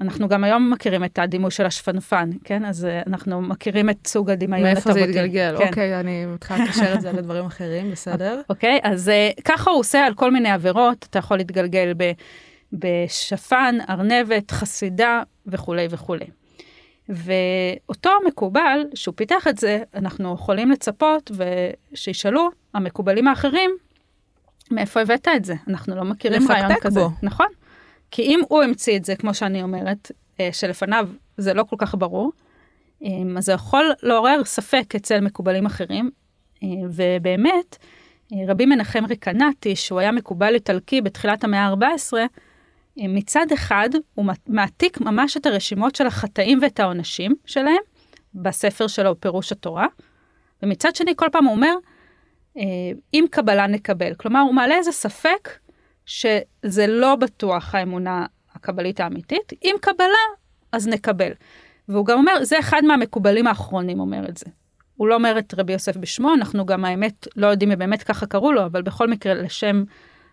אנחנו 0.01 0.27
גם 0.27 0.43
היום 0.43 0.69
מכירים 0.69 1.03
את 1.03 1.19
הדימוי 1.19 1.51
של 1.51 1.65
השפנפן, 1.65 2.29
כן? 2.43 2.65
אז 2.65 2.85
אה, 2.85 3.01
אנחנו 3.07 3.41
מכירים 3.41 3.89
את 3.89 4.07
סוג 4.07 4.29
הדמיון 4.29 4.63
מאיפה 4.63 4.79
התרבותי. 4.79 5.13
זה 5.13 5.19
התגלגל? 5.19 5.55
כן. 5.59 5.67
אוקיי, 5.67 5.99
אני 5.99 6.25
מתחילה 6.25 6.63
לקשר 6.65 6.93
את 6.93 7.01
זה 7.01 7.11
לדברים 7.11 7.45
אחרים, 7.45 7.91
בסדר? 7.91 8.41
אוקיי, 8.49 8.79
אז 8.83 9.09
אה, 9.09 9.29
ככה 9.45 9.71
הוא 9.71 9.79
עושה 9.79 10.05
על 10.05 10.13
כל 10.13 10.31
מיני 10.31 10.49
עבירות, 10.49 11.07
אתה 11.09 11.19
יכול 11.19 11.37
להתגלגל 11.37 11.93
ב, 11.97 12.11
בשפן, 12.73 13.77
ארנבת, 13.89 14.51
חסידה 14.51 15.23
וכולי 15.47 15.87
וכולי. 15.89 16.25
ואותו 17.09 18.09
מקובל, 18.27 18.83
שהוא 18.93 19.13
פיתח 19.15 19.47
את 19.47 19.57
זה, 19.57 19.83
אנחנו 19.95 20.33
יכולים 20.33 20.71
לצפות 20.71 21.31
ושישאלו 21.91 22.49
המקובלים 22.73 23.27
האחרים, 23.27 23.71
מאיפה 24.71 25.01
הבאת 25.01 25.27
את 25.35 25.45
זה? 25.45 25.53
אנחנו 25.67 25.95
לא 25.95 26.03
מכירים 26.03 26.51
רעיון 26.51 26.71
כזה. 26.81 26.99
בו. 26.99 27.09
נכון. 27.23 27.47
כי 28.11 28.21
אם 28.21 28.39
הוא 28.47 28.63
המציא 28.63 28.97
את 28.97 29.05
זה, 29.05 29.15
כמו 29.15 29.33
שאני 29.33 29.63
אומרת, 29.63 30.11
אה, 30.39 30.49
שלפניו 30.51 31.09
זה 31.37 31.53
לא 31.53 31.63
כל 31.63 31.75
כך 31.79 31.95
ברור, 31.95 32.31
אה, 33.03 33.09
אז 33.37 33.45
זה 33.45 33.51
יכול 33.51 33.91
לעורר 34.03 34.43
ספק 34.45 34.95
אצל 34.95 35.19
מקובלים 35.19 35.65
אחרים, 35.65 36.09
אה, 36.63 36.67
ובאמת, 36.89 37.77
רבי 38.47 38.65
מנחם 38.65 39.05
ריקנטי, 39.05 39.75
שהוא 39.75 39.99
היה 39.99 40.11
מקובל 40.11 40.53
איטלקי 40.53 41.01
בתחילת 41.01 41.43
המאה 41.43 41.67
ה-14, 41.67 42.17
אה, 42.17 42.25
מצד 43.07 43.45
אחד 43.53 43.89
הוא 44.13 44.25
מעתיק 44.47 45.01
ממש 45.01 45.37
את 45.37 45.45
הרשימות 45.45 45.95
של 45.95 46.07
החטאים 46.07 46.59
ואת 46.61 46.79
העונשים 46.79 47.35
שלהם 47.45 47.81
בספר 48.33 48.87
שלו, 48.87 49.19
פירוש 49.19 49.51
התורה, 49.51 49.87
ומצד 50.63 50.95
שני 50.95 51.11
כל 51.15 51.27
פעם 51.31 51.45
הוא 51.45 51.55
אומר, 51.55 51.73
אה, 52.57 52.63
אם 53.13 53.25
קבלה 53.31 53.67
נקבל. 53.67 54.13
כלומר, 54.13 54.39
הוא 54.39 54.53
מעלה 54.53 54.75
איזה 54.75 54.91
ספק 54.91 55.49
שזה 56.05 56.87
לא 56.87 57.15
בטוח 57.15 57.75
האמונה 57.75 58.25
הקבלית 58.55 58.99
האמיתית, 58.99 59.53
אם 59.63 59.75
קבלה, 59.81 60.25
אז 60.71 60.87
נקבל. 60.87 61.31
והוא 61.89 62.05
גם 62.05 62.17
אומר, 62.17 62.43
זה 62.43 62.59
אחד 62.59 62.81
מהמקובלים 62.83 63.47
האחרונים 63.47 63.99
אומר 63.99 64.29
את 64.29 64.37
זה. 64.37 64.45
הוא 64.95 65.07
לא 65.07 65.15
אומר 65.15 65.39
את 65.39 65.53
רבי 65.57 65.73
יוסף 65.73 65.97
בשמו, 65.97 66.33
אנחנו 66.33 66.65
גם 66.65 66.85
האמת 66.85 67.27
לא 67.35 67.47
יודעים 67.47 67.71
אם 67.71 67.79
באמת 67.79 68.03
ככה 68.03 68.25
קראו 68.25 68.51
לו, 68.51 68.65
אבל 68.65 68.81
בכל 68.81 69.07
מקרה 69.07 69.33
לשם 69.33 69.83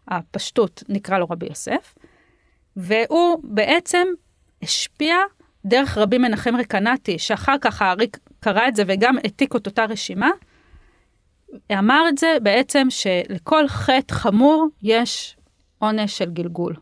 הפשטות 0.09 0.83
נקרא 0.89 1.19
לו 1.19 1.27
רבי 1.31 1.47
יוסף. 1.47 1.95
והוא 2.77 3.41
בעצם 3.45 4.07
השפיע 4.63 5.17
דרך 5.65 5.99
רבי 5.99 6.19
מנחם 6.19 6.57
רקנטי, 6.57 7.19
שאחר 7.19 7.57
כך 7.61 7.83
האריק 7.83 8.19
קרא 8.41 8.69
את 8.69 8.77
זה 8.77 8.83
וגם 8.87 9.19
העתיק 9.19 9.57
את 9.57 9.67
אותה 9.67 9.85
רשימה, 9.85 10.31
אמר 11.73 12.05
את 12.09 12.19
זה 12.19 12.37
בעצם 12.43 12.87
שלכל 12.91 13.69
חטא 13.69 14.15
חמור 14.15 14.67
יש 14.83 15.37
עונש 15.79 16.19
של 16.19 16.31
גלגול. 16.31 16.77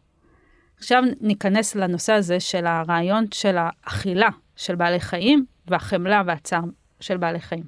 עכשיו 0.79 1.03
ניכנס 1.21 1.75
לנושא 1.75 2.13
הזה 2.13 2.41
של 2.41 2.67
הרעיון 2.67 3.25
של 3.35 3.57
האכילה 3.59 4.29
של 4.57 4.75
בעלי 4.75 5.01
חיים 5.01 5.45
והחמלה 5.67 6.23
והצער 6.27 6.65
של 7.01 7.17
בעלי 7.17 7.41
חיים. 7.41 7.65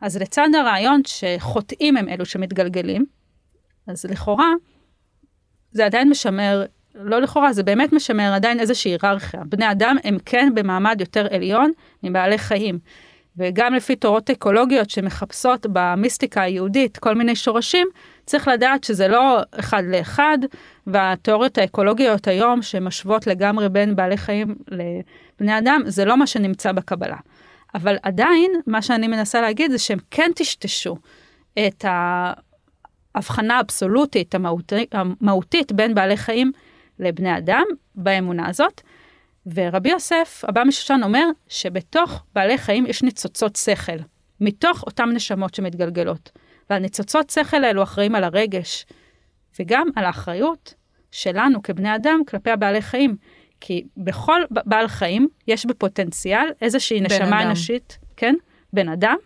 אז 0.00 0.16
לצד 0.16 0.48
הרעיון 0.58 1.00
שחוטאים 1.06 1.96
הם 1.96 2.08
אלו 2.08 2.26
שמתגלגלים, 2.26 3.06
אז 3.86 4.04
לכאורה 4.04 4.52
זה 5.70 5.86
עדיין 5.86 6.08
משמר, 6.08 6.64
לא 7.00 7.20
לכאורה, 7.20 7.52
זה 7.52 7.62
באמת 7.62 7.92
משמר 7.92 8.32
עדיין 8.34 8.60
איזושהי 8.60 8.90
היררכיה. 8.90 9.40
בני 9.46 9.70
אדם 9.70 9.96
הם 10.04 10.16
כן 10.24 10.52
במעמד 10.54 10.96
יותר 11.00 11.26
עליון 11.34 11.70
מבעלי 12.02 12.38
חיים. 12.38 12.78
וגם 13.38 13.74
לפי 13.74 13.96
תורות 13.96 14.30
אקולוגיות 14.30 14.90
שמחפשות 14.90 15.66
במיסטיקה 15.72 16.42
היהודית 16.42 16.98
כל 16.98 17.14
מיני 17.14 17.36
שורשים, 17.36 17.88
צריך 18.26 18.48
לדעת 18.48 18.84
שזה 18.84 19.08
לא 19.08 19.40
אחד 19.58 19.82
לאחד, 19.86 20.38
והתיאוריות 20.86 21.58
האקולוגיות 21.58 22.28
היום 22.28 22.62
שמשוות 22.62 23.26
לגמרי 23.26 23.68
בין 23.68 23.96
בעלי 23.96 24.16
חיים 24.16 24.54
לבני 24.68 25.58
אדם, 25.58 25.82
זה 25.86 26.04
לא 26.04 26.16
מה 26.16 26.26
שנמצא 26.26 26.72
בקבלה. 26.72 27.16
אבל 27.74 27.96
עדיין, 28.02 28.50
מה 28.66 28.82
שאני 28.82 29.08
מנסה 29.08 29.40
להגיד 29.40 29.70
זה 29.70 29.78
שהם 29.78 29.98
כן 30.10 30.30
טשטשו 30.34 30.96
את 31.66 31.84
ההבחנה 33.14 33.56
האבסולוטית, 33.56 34.34
המהותית, 34.34 34.94
המהותית 34.94 35.72
בין 35.72 35.94
בעלי 35.94 36.16
חיים 36.16 36.52
לבני 36.98 37.38
אדם 37.38 37.64
באמונה 37.94 38.48
הזאת. 38.48 38.80
ורבי 39.54 39.88
יוסף, 39.88 40.44
הבא 40.48 40.64
משושן, 40.64 41.00
אומר 41.04 41.24
שבתוך 41.48 42.24
בעלי 42.34 42.58
חיים 42.58 42.86
יש 42.86 43.02
ניצוצות 43.02 43.56
שכל, 43.56 43.96
מתוך 44.40 44.82
אותן 44.82 45.08
נשמות 45.08 45.54
שמתגלגלות. 45.54 46.30
והניצוצות 46.70 47.30
שכל 47.30 47.64
האלו 47.64 47.82
אחראים 47.82 48.14
על 48.14 48.24
הרגש, 48.24 48.86
וגם 49.60 49.88
על 49.96 50.04
האחריות 50.04 50.74
שלנו 51.10 51.62
כבני 51.62 51.94
אדם 51.94 52.20
כלפי 52.28 52.50
הבעלי 52.50 52.82
חיים. 52.82 53.16
כי 53.60 53.86
בכל 53.96 54.40
בעל 54.50 54.88
חיים 54.88 55.28
יש 55.48 55.66
בפוטנציאל 55.66 56.48
איזושהי 56.62 57.00
נשמה 57.00 57.26
אדם. 57.26 57.46
אנושית, 57.46 57.98
כן? 58.16 58.34
בן 58.72 58.88
אדם, 58.88 59.16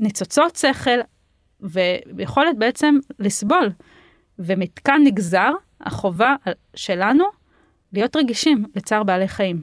ניצוצות 0.00 0.56
שכל, 0.56 0.98
ויכולת 2.16 2.58
בעצם 2.58 2.98
לסבול. 3.18 3.70
ומכאן 4.38 5.00
נגזר 5.04 5.50
החובה 5.82 6.34
שלנו 6.74 7.24
להיות 7.92 8.16
רגישים 8.16 8.64
לצער 8.76 9.02
בעלי 9.02 9.28
חיים. 9.28 9.62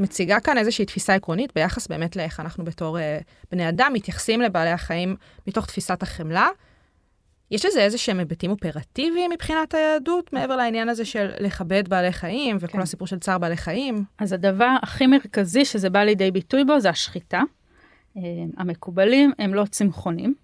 מציגה 0.00 0.40
כאן 0.40 0.58
איזושהי 0.58 0.84
תפיסה 0.84 1.14
עקרונית 1.14 1.52
ביחס 1.54 1.86
באמת 1.86 2.16
לאיך 2.16 2.40
אנחנו 2.40 2.64
בתור 2.64 2.98
uh, 2.98 3.00
בני 3.52 3.68
אדם 3.68 3.90
מתייחסים 3.94 4.40
לבעלי 4.40 4.70
החיים 4.70 5.16
מתוך 5.46 5.66
תפיסת 5.66 6.02
החמלה. 6.02 6.48
יש 7.50 7.66
לזה 7.66 7.80
איזה 7.80 7.98
שהם 7.98 8.18
היבטים 8.18 8.50
אופרטיביים 8.50 9.30
מבחינת 9.30 9.74
היהדות, 9.74 10.32
מעבר 10.32 10.56
לעניין 10.56 10.88
הזה 10.88 11.04
של 11.04 11.30
לכבד 11.40 11.88
בעלי 11.88 12.12
חיים 12.12 12.56
וכל 12.60 12.72
כן. 12.72 12.80
הסיפור 12.80 13.06
של 13.06 13.18
צער 13.18 13.38
בעלי 13.38 13.56
חיים? 13.56 14.04
אז 14.18 14.32
הדבר 14.32 14.76
הכי 14.82 15.06
מרכזי 15.06 15.64
שזה 15.64 15.90
בא 15.90 16.02
לידי 16.02 16.30
ביטוי 16.30 16.64
בו 16.64 16.80
זה 16.80 16.90
השחיטה. 16.90 17.42
אה, 18.16 18.22
המקובלים 18.56 19.32
הם 19.38 19.54
לא 19.54 19.64
צמחונים. 19.70 20.34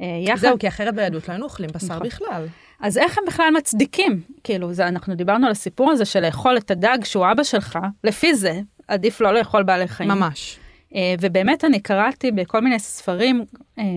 אה, 0.00 0.06
יחד, 0.26 0.40
זהו, 0.40 0.58
כי 0.58 0.68
אחרת 0.68 0.94
ביהדות 0.94 1.28
לא 1.28 1.32
היינו 1.32 1.44
אוכלים 1.44 1.70
בשר 1.74 1.86
נכון. 1.94 2.06
בכלל. 2.06 2.46
אז 2.80 2.98
איך 2.98 3.18
הם 3.18 3.24
בכלל 3.26 3.50
מצדיקים? 3.56 4.20
כאילו, 4.44 4.72
זה, 4.72 4.88
אנחנו 4.88 5.14
דיברנו 5.14 5.46
על 5.46 5.52
הסיפור 5.52 5.90
הזה 5.90 6.04
של 6.04 6.20
לאכול 6.20 6.56
את 6.56 6.70
הדג 6.70 6.98
שהוא 7.04 7.26
אבא 7.32 7.42
שלך, 7.42 7.78
לפי 8.04 8.34
זה 8.34 8.60
עדיף 8.88 9.20
לא 9.20 9.34
לאכול 9.34 9.62
בעלי 9.62 9.88
חיים. 9.88 10.10
ממש. 10.10 10.58
אה, 10.94 11.14
ובאמת 11.20 11.64
אני 11.64 11.80
קראתי 11.80 12.30
בכל 12.30 12.60
מיני 12.60 12.78
ספרים 12.78 13.44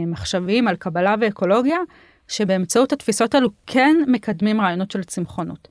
מחשביים 0.08 0.68
על 0.68 0.76
קבלה 0.76 1.16
ואקולוגיה, 1.22 1.78
שבאמצעות 2.28 2.94
התפיסות 2.94 3.36
האלו 3.36 3.50
כן 3.68 3.96
מקדמים 4.08 4.62
רעיונות 4.62 4.92
של 4.92 5.04
צמחונות. 5.04 5.68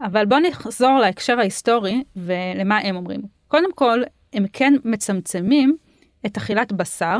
אבל 0.00 0.26
בואו 0.26 0.40
נחזור 0.40 0.98
להקשר 0.98 1.38
ההיסטורי 1.38 2.02
ולמה 2.16 2.78
הם 2.78 2.96
אומרים. 2.96 3.20
קודם 3.48 3.72
כל, 3.74 4.02
הם 4.32 4.44
כן 4.52 4.74
מצמצמים 4.84 5.76
את 6.26 6.36
אכילת 6.36 6.72
בשר 6.72 7.18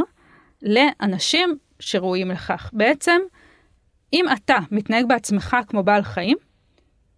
לאנשים 0.62 1.59
שראויים 1.81 2.31
לכך. 2.31 2.71
בעצם, 2.73 3.21
אם 4.12 4.25
אתה 4.33 4.59
מתנהג 4.71 5.09
בעצמך 5.09 5.57
כמו 5.67 5.83
בעל 5.83 6.03
חיים, 6.03 6.37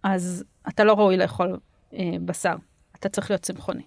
אז 0.03 0.43
אתה 0.67 0.83
לא 0.83 0.93
ראוי 0.93 1.17
לאכול 1.17 1.59
אה, 1.93 2.11
בשר, 2.25 2.55
אתה 2.99 3.09
צריך 3.09 3.31
להיות 3.31 3.41
צמחוני. 3.41 3.83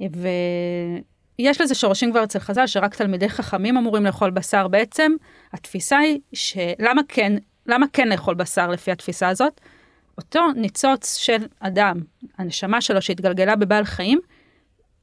ויש 0.00 1.60
לזה 1.60 1.74
שורשים 1.74 2.10
כבר 2.10 2.24
אצל 2.24 2.38
חז"ל, 2.38 2.66
שרק 2.66 2.94
תלמידי 2.94 3.28
חכמים 3.28 3.76
אמורים 3.76 4.04
לאכול 4.04 4.30
בשר. 4.30 4.68
בעצם, 4.68 5.12
התפיסה 5.52 5.98
היא 5.98 6.20
שלמה 6.32 7.02
כן, 7.08 7.32
למה 7.66 7.86
כן 7.92 8.08
לאכול 8.08 8.34
בשר 8.34 8.68
לפי 8.68 8.90
התפיסה 8.90 9.28
הזאת? 9.28 9.60
אותו 10.18 10.52
ניצוץ 10.52 11.16
של 11.16 11.46
אדם, 11.60 11.96
הנשמה 12.38 12.80
שלו 12.80 13.02
שהתגלגלה 13.02 13.56
בבעל 13.56 13.84
חיים, 13.84 14.20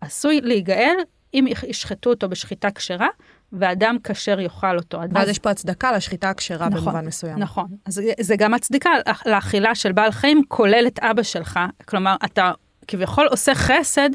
עשוי 0.02 0.42
להיגאל 0.42 0.96
אם 1.34 1.46
ישחטו 1.68 2.10
אותו 2.10 2.30
בשחיטה 2.30 2.72
כשרה, 2.72 3.08
ואדם 3.54 3.98
כשר 4.04 4.40
יאכל 4.40 4.78
אותו. 4.78 5.00
ואז 5.12 5.30
יש 5.30 5.40
פה 5.40 5.50
הצדקה 5.50 5.92
לשחיטה 5.92 6.30
הכשרה 6.30 6.70
נכון, 6.70 6.82
במובן 6.86 7.06
מסוים. 7.06 7.38
נכון. 7.40 7.66
אז 7.86 7.94
זה- 7.94 8.12
זה 8.20 8.36
גם 8.36 8.54
הצדקה 8.54 8.90
לאכילה 9.26 9.76
של 9.76 9.92
בעל 9.92 10.12
חיים, 10.12 10.42
כולל 10.48 10.84
את 10.88 11.00
אבא 11.00 11.24
שלך. 11.24 11.60
כלומר, 11.86 12.16
אתה 12.26 12.52
כביכול 12.88 13.28
עושה 13.28 13.56
חסד 13.56 14.10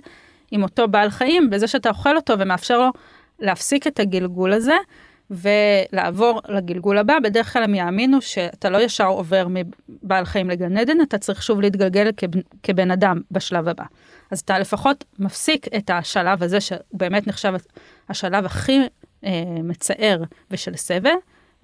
עם 0.51 0.63
אותו 0.63 0.89
בעל 0.89 1.11
חיים, 1.11 1.51
בזה 1.51 1.67
שאתה 1.67 1.89
אוכל 1.89 2.17
אותו 2.17 2.39
ומאפשר 2.39 2.79
לו 2.79 2.91
להפסיק 3.39 3.87
את 3.87 4.01
הגלגול 4.01 4.53
הזה, 4.53 4.75
ולעבור 5.31 6.41
לגלגול 6.49 6.99
הבא. 6.99 7.19
בדרך 7.23 7.53
כלל 7.53 7.63
הם 7.63 7.75
יאמינו 7.75 8.23
שאתה 8.23 8.71
לא 8.71 8.79
ישר 8.79 9.07
עובר 9.07 9.47
מבעל 9.51 10.25
חיים 10.25 10.51
לגן 10.51 10.77
עדן, 10.77 11.01
אתה 11.01 11.19
צריך 11.19 11.43
שוב 11.43 11.61
להתגלגל 11.61 12.11
כבן, 12.17 12.41
כבן 12.63 12.91
אדם 12.91 13.21
בשלב 13.31 13.69
הבא. 13.69 13.85
אז 14.31 14.41
אתה 14.41 14.59
לפחות 14.59 15.05
מפסיק 15.19 15.67
את 15.77 15.91
השלב 15.91 16.43
הזה, 16.43 16.61
שהוא 16.61 16.79
באמת 16.93 17.27
נחשב 17.27 17.55
השלב 18.09 18.45
הכי 18.45 18.81
אה, 19.25 19.31
מצער 19.63 20.23
ושל 20.51 20.77
סבל, 20.77 21.15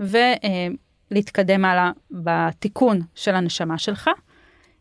ולהתקדם 0.01 1.65
הלאה 1.65 1.91
בתיקון 2.11 3.01
של 3.15 3.35
הנשמה 3.35 3.79
שלך. 3.79 4.11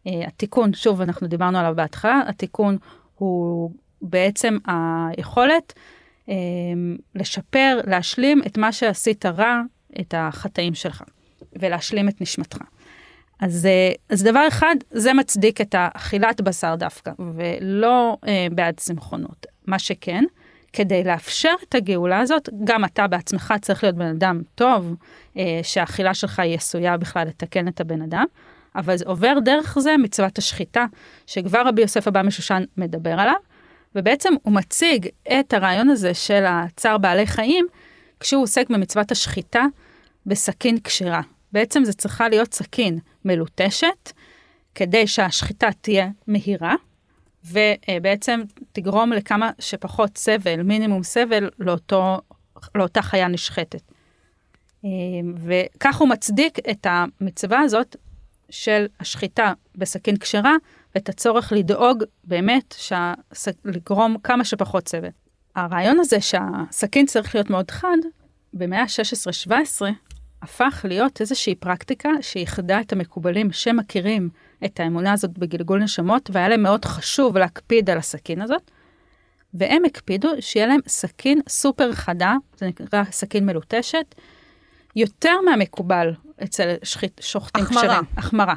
אה, 0.08 0.28
התיקון, 0.28 0.74
שוב, 0.74 1.02
אנחנו 1.02 1.28
דיברנו 1.28 1.58
עליו 1.58 1.74
בהתחלה, 1.76 2.22
התיקון 2.28 2.78
הוא 3.16 3.72
בעצם 4.02 4.58
היכולת 4.66 5.74
אה, 5.78 5.84
לשפר, 7.16 7.80
להשלים 7.88 8.42
את 8.46 8.58
מה 8.58 8.72
שעשית 8.72 9.26
רע, 9.26 9.62
את 10.00 10.14
החטאים 10.18 10.74
שלך. 10.74 11.04
ולהשלים 11.60 12.10
את 12.10 12.22
נשמתך. 12.22 12.58
אז, 13.40 13.66
אה, 13.66 13.92
אז 14.10 14.24
דבר 14.24 14.48
אחד, 14.48 14.76
זה 14.92 15.14
מצדיק 15.14 15.62
את 15.62 15.76
האכילת 15.78 16.42
בשר 16.42 16.76
דווקא, 16.76 17.12
ולא 17.36 18.18
אה, 18.28 18.48
בעד 18.52 18.76
צמחונות. 18.78 19.46
מה 19.68 19.80
שכן, 19.80 20.24
כדי 20.74 21.04
לאפשר 21.04 21.54
את 21.70 21.76
הגאולה 21.76 22.20
הזאת, 22.20 22.50
גם 22.64 22.86
אתה 22.86 23.08
בעצמך 23.08 23.54
צריך 23.62 23.84
להיות 23.84 23.96
בן 23.96 24.06
אדם 24.06 24.42
טוב, 24.56 24.96
אה, 25.38 25.60
שהאכילה 25.64 26.14
שלך 26.14 26.40
היא 26.40 26.56
עשויה 26.56 26.98
בכלל 26.98 27.28
לתקן 27.28 27.68
את 27.68 27.82
הבן 27.82 28.02
אדם, 28.02 28.26
אבל 28.76 28.98
זה 28.98 29.06
עובר 29.08 29.34
דרך 29.46 29.78
זה 29.80 29.98
מצוות 29.98 30.38
השחיטה, 30.38 30.86
שכבר 31.28 31.62
רבי 31.68 31.82
יוסף 31.82 32.08
אבא 32.08 32.22
משושן 32.22 32.64
מדבר 32.78 33.20
עליו, 33.20 33.36
ובעצם 33.96 34.34
הוא 34.44 34.54
מציג 34.54 35.08
את 35.40 35.54
הרעיון 35.54 35.90
הזה 35.90 36.14
של 36.14 36.44
הצער 36.48 36.98
בעלי 36.98 37.28
חיים, 37.28 37.68
כשהוא 38.20 38.44
עוסק 38.44 38.70
במצוות 38.70 39.12
השחיטה 39.12 39.66
בסכין 40.26 40.80
כשרה. 40.80 41.22
בעצם 41.52 41.84
זה 41.84 41.94
צריכה 41.94 42.30
להיות 42.30 42.54
סכין 42.54 43.00
מלוטשת, 43.26 44.12
כדי 44.76 45.08
שהשחיטה 45.08 45.70
תהיה 45.82 46.08
מהירה, 46.28 46.76
ובעצם 47.46 48.42
תגרום 48.72 49.14
לכמה 49.14 49.52
שפחות 49.60 50.18
סבל, 50.18 50.62
מינימום 50.62 51.04
סבל, 51.04 51.50
לאותו, 51.60 52.22
לאותה 52.76 53.02
חיה 53.02 53.28
נשחטת. 53.28 53.82
וכך 55.38 55.98
הוא 55.98 56.10
מצדיק 56.10 56.60
את 56.72 56.88
המצווה 56.90 57.60
הזאת 57.60 57.96
של 58.50 58.86
השחיטה 59.00 59.54
בסכין 59.76 60.18
כשרה, 60.18 60.56
ואת 60.96 61.10
הצורך 61.10 61.52
לדאוג 61.52 62.04
באמת 62.24 62.76
שהס... 62.78 63.48
לגרום 63.66 64.18
כמה 64.24 64.46
שפחות 64.46 64.88
סבל. 64.88 65.10
הרעיון 65.56 66.00
הזה 66.00 66.22
שהסכין 66.22 67.06
צריך 67.06 67.36
להיות 67.36 67.50
מאוד 67.50 67.72
חד, 67.72 67.98
במאה 68.54 68.82
ה-16-17 68.82 69.82
הפך 70.42 70.86
להיות 70.90 71.22
איזושהי 71.22 71.56
פרקטיקה 71.56 72.10
שאיחדה 72.22 72.82
את 72.82 72.94
המקובלים 72.94 73.52
שמכירים 73.52 74.30
את 74.66 74.80
האמונה 74.80 75.14
הזאת 75.14 75.38
בגלגול 75.38 75.84
נשמות, 75.84 76.30
והיה 76.34 76.50
להם 76.50 76.64
מאוד 76.64 76.86
חשוב 76.86 77.38
להקפיד 77.38 77.90
על 77.90 77.98
הסכין 77.98 78.42
הזאת. 78.42 78.72
והם 79.54 79.86
הקפידו 79.86 80.30
שיהיה 80.40 80.68
להם 80.68 80.80
סכין 80.88 81.40
סופר 81.50 81.94
חדה, 81.94 82.36
זה 82.58 82.68
נקרא 82.68 83.04
סכין 83.12 83.46
מלוטשת, 83.46 84.16
יותר 84.96 85.42
מהמקובל 85.46 86.14
אצל 86.44 86.76
שחית, 86.84 87.22
שוחטים 87.24 87.64
החמרה. 87.64 87.84
כשרים. 87.84 88.04
החמרה. 88.18 88.56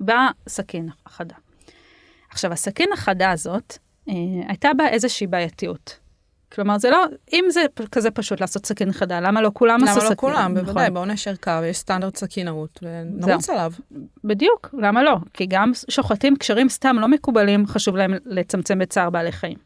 החמרה 0.00 0.30
בסכין 0.46 0.88
החדה. 1.06 1.34
עכשיו, 2.30 2.52
הסכין 2.52 2.88
החדה 2.92 3.30
הזאת, 3.30 3.78
אה, 4.08 4.14
הייתה 4.48 4.70
בה 4.76 4.88
איזושהי 4.88 5.26
בעייתיות. 5.26 5.98
כלומר, 6.52 6.78
זה 6.78 6.90
לא, 6.90 7.04
אם 7.32 7.44
זה 7.48 7.64
כזה 7.92 8.10
פשוט 8.10 8.40
לעשות 8.40 8.66
סכין 8.66 8.92
חדה, 8.92 9.20
למה 9.20 9.42
לא 9.42 9.50
כולם 9.54 9.84
עשו 9.84 9.84
למה 9.84 10.00
סכין? 10.00 10.10
לא 10.10 10.14
כולם? 10.14 10.52
נכון. 10.52 10.64
בוודאי, 10.64 10.90
בעונש 10.90 11.28
ערכה 11.28 11.60
ויש 11.62 11.76
סטנדרט 11.76 12.16
סכינאות, 12.16 12.80
ונרוץ 12.82 13.50
עליו. 13.50 13.72
בדיוק, 14.24 14.74
למה 14.78 15.02
לא? 15.02 15.16
כי 15.32 15.46
גם 15.46 15.72
שוחטים 15.90 16.36
כשרים 16.36 16.68
סתם 16.68 16.96
לא 17.00 17.08
מקובלים, 17.08 17.66
חשוב 17.66 17.96
להם 17.96 18.14
לצמצם 18.24 18.78
בצער 18.78 19.10
בעלי 19.10 19.32
חיים. 19.32 19.58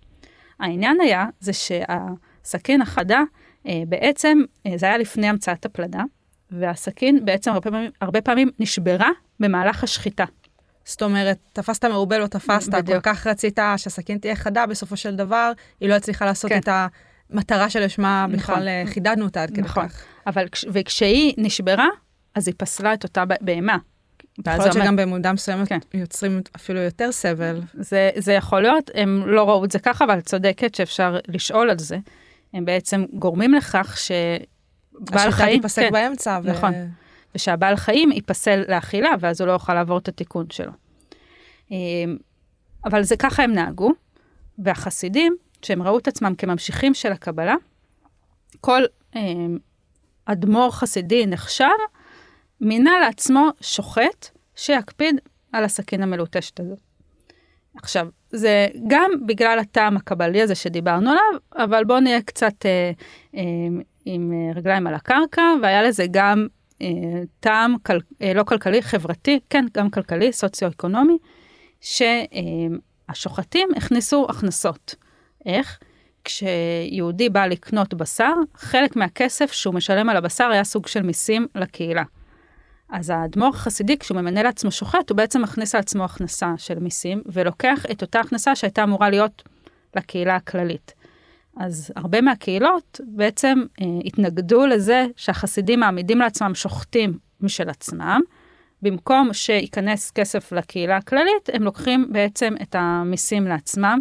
העניין 0.61 1.01
היה, 1.01 1.27
זה 1.41 1.53
שהסכין 1.53 2.83
החדה, 2.83 3.23
אה, 3.67 3.83
בעצם, 3.89 4.39
אה, 4.67 4.73
זה 4.77 4.87
היה 4.87 4.99
לפני 4.99 5.29
המצאת 5.29 5.65
הפלדה, 5.65 6.03
והסכין 6.51 7.25
בעצם 7.25 7.51
הרבה 7.51 7.71
פעמים, 7.71 7.91
הרבה 8.01 8.21
פעמים 8.21 8.51
נשברה 8.59 9.11
במהלך 9.41 9.85
השחיטה. 9.85 10.25
זאת 10.85 11.03
אומרת, 11.03 11.39
תפסת 11.53 11.85
מרובה 11.85 12.19
לא 12.19 12.27
תפסת, 12.27 12.71
כל 12.73 12.81
בדיוק. 12.81 13.05
כך 13.05 13.27
רצית 13.27 13.59
שהסכין 13.77 14.19
תהיה 14.19 14.37
חדה, 14.37 14.67
בסופו 14.67 14.97
של 14.97 15.17
דבר, 15.17 15.53
היא 15.81 15.89
לא 15.89 15.95
הצליחה 15.95 16.25
לעשות 16.25 16.51
כן. 16.51 16.59
את 16.59 16.69
המטרה 17.31 17.71
שלשמה 17.71 18.27
נכון. 18.29 18.39
בכלל 18.39 18.69
אה, 18.69 18.83
חידדנו 18.87 19.25
אותה 19.25 19.43
עד 19.43 19.51
כדי 19.51 19.61
נכון. 19.61 19.89
כך. 19.89 20.05
אבל 20.27 20.49
כש- 20.49 20.65
וכשהיא 20.73 21.35
נשברה, 21.39 21.87
אז 22.35 22.49
היא 22.49 22.55
פסלה 22.59 22.95
את 22.95 23.05
אותה 23.05 23.25
בהמה. 23.41 23.77
יכול 24.39 24.55
להיות 24.59 24.73
שגם 24.73 24.97
במודע 24.97 25.33
מסוימת 25.33 25.69
כן. 25.69 25.79
יוצרים 25.95 26.41
אפילו 26.57 26.81
יותר 26.81 27.13
סבל. 27.13 27.61
זה, 27.75 28.11
זה 28.17 28.33
יכול 28.33 28.63
להיות, 28.63 28.91
הם 28.95 29.23
לא 29.27 29.49
ראו 29.49 29.65
את 29.65 29.71
זה 29.71 29.79
ככה, 29.79 30.05
אבל 30.05 30.21
צודקת 30.21 30.75
שאפשר 30.75 31.17
לשאול 31.29 31.71
על 31.71 31.79
זה. 31.79 31.99
הם 32.55 32.65
בעצם 32.65 33.05
גורמים 33.13 33.55
לכך 33.55 33.97
השחיטה 35.13 35.31
חיים, 35.31 35.61
תיפסק 35.61 35.83
כן, 35.83 35.93
באמצע. 35.93 36.41
ו- 36.45 36.51
נכון. 36.51 36.73
ושהבעל 37.35 37.77
חיים 37.77 38.13
ייפסל 38.13 38.63
לאכילה, 38.69 39.11
ואז 39.21 39.41
הוא 39.41 39.49
לא 39.49 39.53
יוכל 39.53 39.75
לעבור 39.75 39.99
את 39.99 40.09
התיקון 40.09 40.47
שלו. 40.51 40.73
אמ, 41.71 42.17
אבל 42.85 43.03
זה 43.03 43.17
ככה 43.17 43.43
הם 43.43 43.53
נהגו, 43.53 43.91
והחסידים, 44.59 45.37
שהם 45.63 45.83
ראו 45.83 45.99
את 45.99 46.09
עצמם 46.09 46.35
כממשיכים 46.39 46.95
של 46.95 47.13
הקבלה, 47.13 47.55
כל 48.61 48.83
אמ, 49.17 49.59
אדמו"ר 50.25 50.71
חסידי 50.71 51.27
נחשב, 51.27 51.65
מינה 52.61 52.99
לעצמו 53.01 53.49
שוחט 53.61 54.29
שיקפיד 54.57 55.21
על 55.53 55.65
הסכין 55.65 56.03
המלוטשת 56.03 56.61
הזאת. 56.61 56.79
עכשיו, 57.77 58.09
זה 58.31 58.67
גם 58.87 59.11
בגלל 59.27 59.59
הטעם 59.59 59.97
הקבלי 59.97 60.43
הזה 60.43 60.55
שדיברנו 60.55 61.11
עליו, 61.11 61.41
אבל 61.57 61.85
בואו 61.85 62.01
נהיה 62.01 62.23
קצת 62.23 62.67
אה, 62.67 62.91
אה, 63.35 63.43
עם 64.15 64.33
אה, 64.33 64.53
רגליים 64.55 64.87
על 64.87 64.95
הקרקע, 64.95 65.43
והיה 65.63 65.83
לזה 65.83 66.07
גם 66.11 66.47
אה, 66.83 66.89
טעם 67.41 67.77
כל, 67.83 67.99
אה, 68.23 68.35
לא 68.35 68.43
כלכלי, 68.43 68.83
חברתי, 68.83 69.41
כן, 69.51 69.65
גם 69.77 69.91
כלכלי, 69.91 70.33
סוציו-אקונומי, 70.33 71.19
שהשוחטים 73.11 73.69
הכניסו 73.77 74.27
הכנסות. 74.29 74.95
איך? 75.47 75.79
כשיהודי 76.25 77.29
בא 77.29 77.47
לקנות 77.47 77.95
בשר, 77.95 78.33
חלק 78.55 78.97
מהכסף 78.97 79.53
שהוא 79.53 79.75
משלם 79.75 80.09
על 80.09 80.17
הבשר 80.17 80.45
היה 80.45 80.65
סוג 80.65 80.87
של 80.87 81.03
מיסים 81.03 81.47
לקהילה. 81.55 82.03
אז 82.91 83.11
האדמו"ר 83.11 83.49
החסידי, 83.49 83.99
כשהוא 83.99 84.21
ממנה 84.21 84.43
לעצמו 84.43 84.71
שוחט, 84.71 85.11
הוא 85.11 85.17
בעצם 85.17 85.43
מכניס 85.43 85.75
לעצמו 85.75 86.05
הכנסה 86.05 86.53
של 86.57 86.79
מיסים, 86.79 87.23
ולוקח 87.27 87.87
את 87.91 88.03
אותה 88.03 88.21
הכנסה 88.21 88.57
שהייתה 88.57 88.83
אמורה 88.83 89.11
להיות 89.11 89.43
לקהילה 89.97 90.37
הכללית. 90.37 90.95
אז 91.59 91.93
הרבה 91.97 92.21
מהקהילות 92.21 93.01
בעצם 93.07 93.59
אה, 93.81 93.87
התנגדו 94.05 94.67
לזה 94.67 95.07
שהחסידים 95.17 95.81
מעמידים 95.81 96.19
לעצמם 96.19 96.55
שוחטים 96.55 97.19
משל 97.41 97.69
עצמם, 97.69 98.21
במקום 98.83 99.33
שייכנס 99.33 100.11
כסף 100.11 100.53
לקהילה 100.53 100.97
הכללית, 100.97 101.51
הם 101.53 101.63
לוקחים 101.63 102.09
בעצם 102.13 102.55
את 102.63 102.75
המיסים 102.79 103.45
לעצמם, 103.45 104.01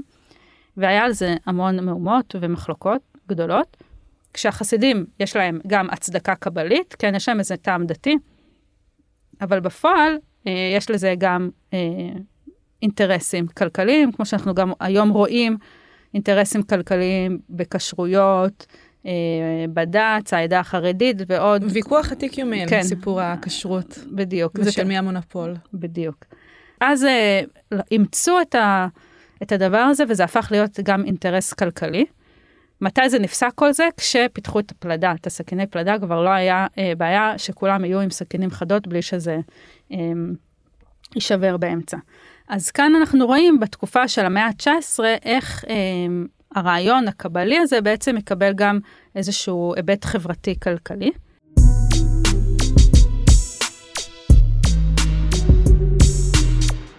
והיה 0.78 1.04
על 1.06 1.12
זה 1.12 1.36
המון 1.46 1.86
מהומות 1.86 2.36
ומחלוקות 2.42 3.02
גדולות. 3.28 3.78
כשהחסידים 4.34 5.06
יש 5.20 5.36
להם 5.36 5.60
גם 5.68 5.88
הצדקה 5.90 6.36
קבלית, 6.36 6.96
כן, 7.00 7.16
יש 7.16 7.28
להם 7.28 7.40
איזה 7.40 7.58
טעם 7.58 7.86
דתי, 7.86 8.18
אבל 9.42 9.60
בפועל 9.60 10.18
אה, 10.48 10.74
יש 10.78 10.90
לזה 10.92 11.14
גם 11.18 11.50
אה, 11.74 11.80
אינטרסים 12.82 13.48
כלכליים, 13.48 14.12
כמו 14.12 14.26
שאנחנו 14.26 14.54
גם 14.54 14.72
היום 14.80 15.10
רואים, 15.10 15.58
אינטרסים 16.22 16.64
כלכליים 16.64 17.40
בכשרויות, 17.50 18.66
אה, 19.06 19.12
בד"ץ, 19.74 20.34
העדה 20.34 20.60
החרדית 20.60 21.18
ועוד. 21.28 21.64
ויכוח 21.70 22.12
עתיק 22.12 22.38
יומין, 22.38 22.70
כן. 22.70 22.84
סיפור 22.84 23.22
הכשרות, 23.22 24.00
בדיוק. 24.12 24.52
ושל 24.60 24.72
זה- 24.72 24.84
מי 24.84 24.98
המונופול. 24.98 25.56
בדיוק. 25.74 26.26
אז 26.82 27.04
אה, 27.04 27.42
אימצו 27.92 28.42
את, 28.42 28.56
ה, 28.56 28.88
את 29.44 29.52
הדבר 29.52 29.78
הזה, 29.78 30.04
וזה 30.10 30.24
הפך 30.24 30.48
להיות 30.52 30.80
גם 30.84 31.06
אינטרס 31.06 31.54
כלכלי. 31.54 32.06
מתי 32.82 33.10
זה 33.10 33.20
נפסק 33.20 33.52
כל 33.56 33.74
זה? 33.74 33.88
כשפיתחו 33.98 34.60
את 34.60 34.72
הפלדה, 34.72 35.14
את 35.22 35.28
הסכיני 35.28 35.68
פלדה, 35.68 36.00
כבר 36.00 36.22
לא 36.24 36.30
היה 36.30 36.68
אה, 36.78 36.94
בעיה 36.98 37.34
שכולם 37.38 37.86
יהיו 37.86 38.00
עם 38.00 38.10
סכינים 38.10 38.50
חדות 38.50 38.88
בלי 38.88 39.02
שזה 39.02 39.38
אה, 39.92 39.98
יישבר 41.16 41.58
באמצע. 41.58 41.98
אז 42.48 42.72
כאן 42.72 42.96
אנחנו 42.96 43.26
רואים 43.26 43.60
בתקופה 43.60 44.08
של 44.08 44.26
המאה 44.26 44.46
ה-19 44.46 45.00
איך 45.24 45.66
אה, 45.70 45.76
הרעיון 46.56 47.08
הקבלי 47.08 47.58
הזה 47.58 47.82
בעצם 47.82 48.16
מקבל 48.16 48.54
גם 48.56 48.80
איזשהו 49.16 49.74
היבט 49.76 50.06
חברתי-כלכלי. 50.06 51.12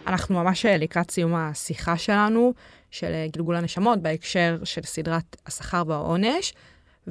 אנחנו 0.06 0.34
ממש 0.34 0.66
אה, 0.66 0.76
לקראת 0.76 1.10
סיום 1.10 1.34
השיחה 1.34 1.96
שלנו, 1.96 2.54
של 2.90 3.12
אה, 3.12 3.26
גלגול 3.32 3.56
הנשמות, 3.56 4.02
בהקשר 4.02 4.58
של 4.64 4.82
סדרת 4.82 5.36
השכר 5.46 5.82
והעונש, 5.86 6.52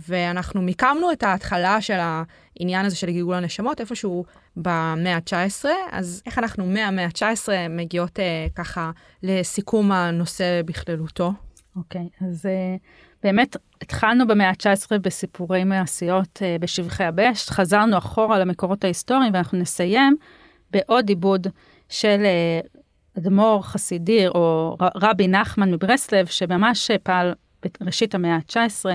ואנחנו 0.08 0.62
מיקמנו 0.62 1.12
את 1.12 1.24
ההתחלה 1.24 1.82
של 1.82 1.98
העניין 2.00 2.86
הזה 2.86 2.96
של 2.96 3.12
גלגול 3.12 3.36
הנשמות 3.36 3.82
איפשהו 3.82 4.26
במאה 4.56 5.16
ה-19, 5.16 5.66
אז 5.92 6.22
איך 6.26 6.40
אנחנו 6.40 6.66
מהמאה 6.66 7.06
ה-19 7.06 7.50
מגיעות 7.70 8.20
אה, 8.20 8.48
ככה 8.56 8.92
לסיכום 9.24 9.92
הנושא 9.92 10.62
בכללותו? 10.66 11.34
אוקיי, 11.76 12.10
okay, 12.22 12.26
אז 12.26 12.46
uh, 12.46 12.80
באמת 13.24 13.56
התחלנו 13.82 14.28
במאה 14.28 14.50
ה-19 14.50 14.98
בסיפורי 15.02 15.64
מעשיות 15.64 16.40
uh, 16.42 16.62
בשבחי 16.62 17.04
הבשט, 17.04 17.50
חזרנו 17.50 17.98
אחורה 17.98 18.40
למקורות 18.40 18.84
ההיסטוריים 18.84 19.34
ואנחנו 19.34 19.58
נסיים 19.58 20.16
בעוד 20.72 21.10
עיבוד 21.10 21.48
של 21.90 22.24
uh, 22.24 22.80
אדמו"ר 23.18 23.64
חסידי 23.64 24.28
או 24.28 24.76
רבי 24.96 25.28
נחמן 25.28 25.72
מברסלב, 25.72 26.26
שממש 26.26 26.92
אה, 26.92 26.98
פעל 26.98 27.34
בראשית 27.82 28.16
המאה 28.16 28.36
ה-19 28.36 28.86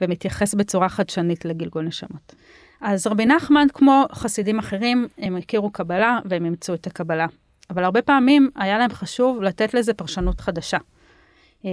ומתייחס 0.00 0.54
בצורה 0.54 0.88
חדשנית 0.88 1.44
לגלגול 1.44 1.84
נשמות. 1.84 2.34
אז 2.80 3.06
רבי 3.06 3.26
נחמן, 3.26 3.66
כמו 3.74 4.04
חסידים 4.12 4.58
אחרים, 4.58 5.08
הם 5.18 5.36
הכירו 5.36 5.70
קבלה 5.70 6.18
והם 6.24 6.44
אימצו 6.44 6.74
את 6.74 6.86
הקבלה. 6.86 7.26
אבל 7.70 7.84
הרבה 7.84 8.02
פעמים 8.02 8.50
היה 8.56 8.78
להם 8.78 8.90
חשוב 8.90 9.42
לתת 9.42 9.74
לזה 9.74 9.94
פרשנות 9.94 10.40
חדשה. 10.40 10.78
אה, 11.64 11.70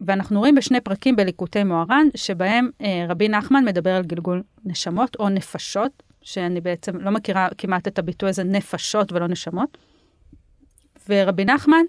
ואנחנו 0.00 0.38
רואים 0.38 0.54
בשני 0.54 0.80
פרקים 0.80 1.16
בליקוטי 1.16 1.64
מוהר"ן, 1.64 2.06
שבהם 2.14 2.70
אה, 2.80 3.06
רבי 3.08 3.28
נחמן 3.28 3.64
מדבר 3.64 3.90
על 3.90 4.02
גלגול 4.02 4.42
נשמות 4.64 5.16
או 5.18 5.28
נפשות, 5.28 6.02
שאני 6.22 6.60
בעצם 6.60 6.96
לא 6.96 7.10
מכירה 7.10 7.48
כמעט 7.58 7.88
את 7.88 7.98
הביטוי 7.98 8.28
הזה 8.28 8.44
נפשות 8.44 9.12
ולא 9.12 9.26
נשמות. 9.26 9.78
ורבי 11.08 11.44
נחמן, 11.44 11.82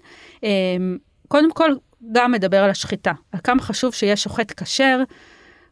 אה, 0.44 0.76
קודם 1.28 1.52
כל, 1.52 1.70
גם 2.12 2.32
מדבר 2.32 2.64
על 2.64 2.70
השחיטה, 2.70 3.12
על 3.32 3.40
כמה 3.44 3.62
חשוב 3.62 3.94
שיהיה 3.94 4.16
שוחט 4.16 4.52
כשר, 4.62 5.02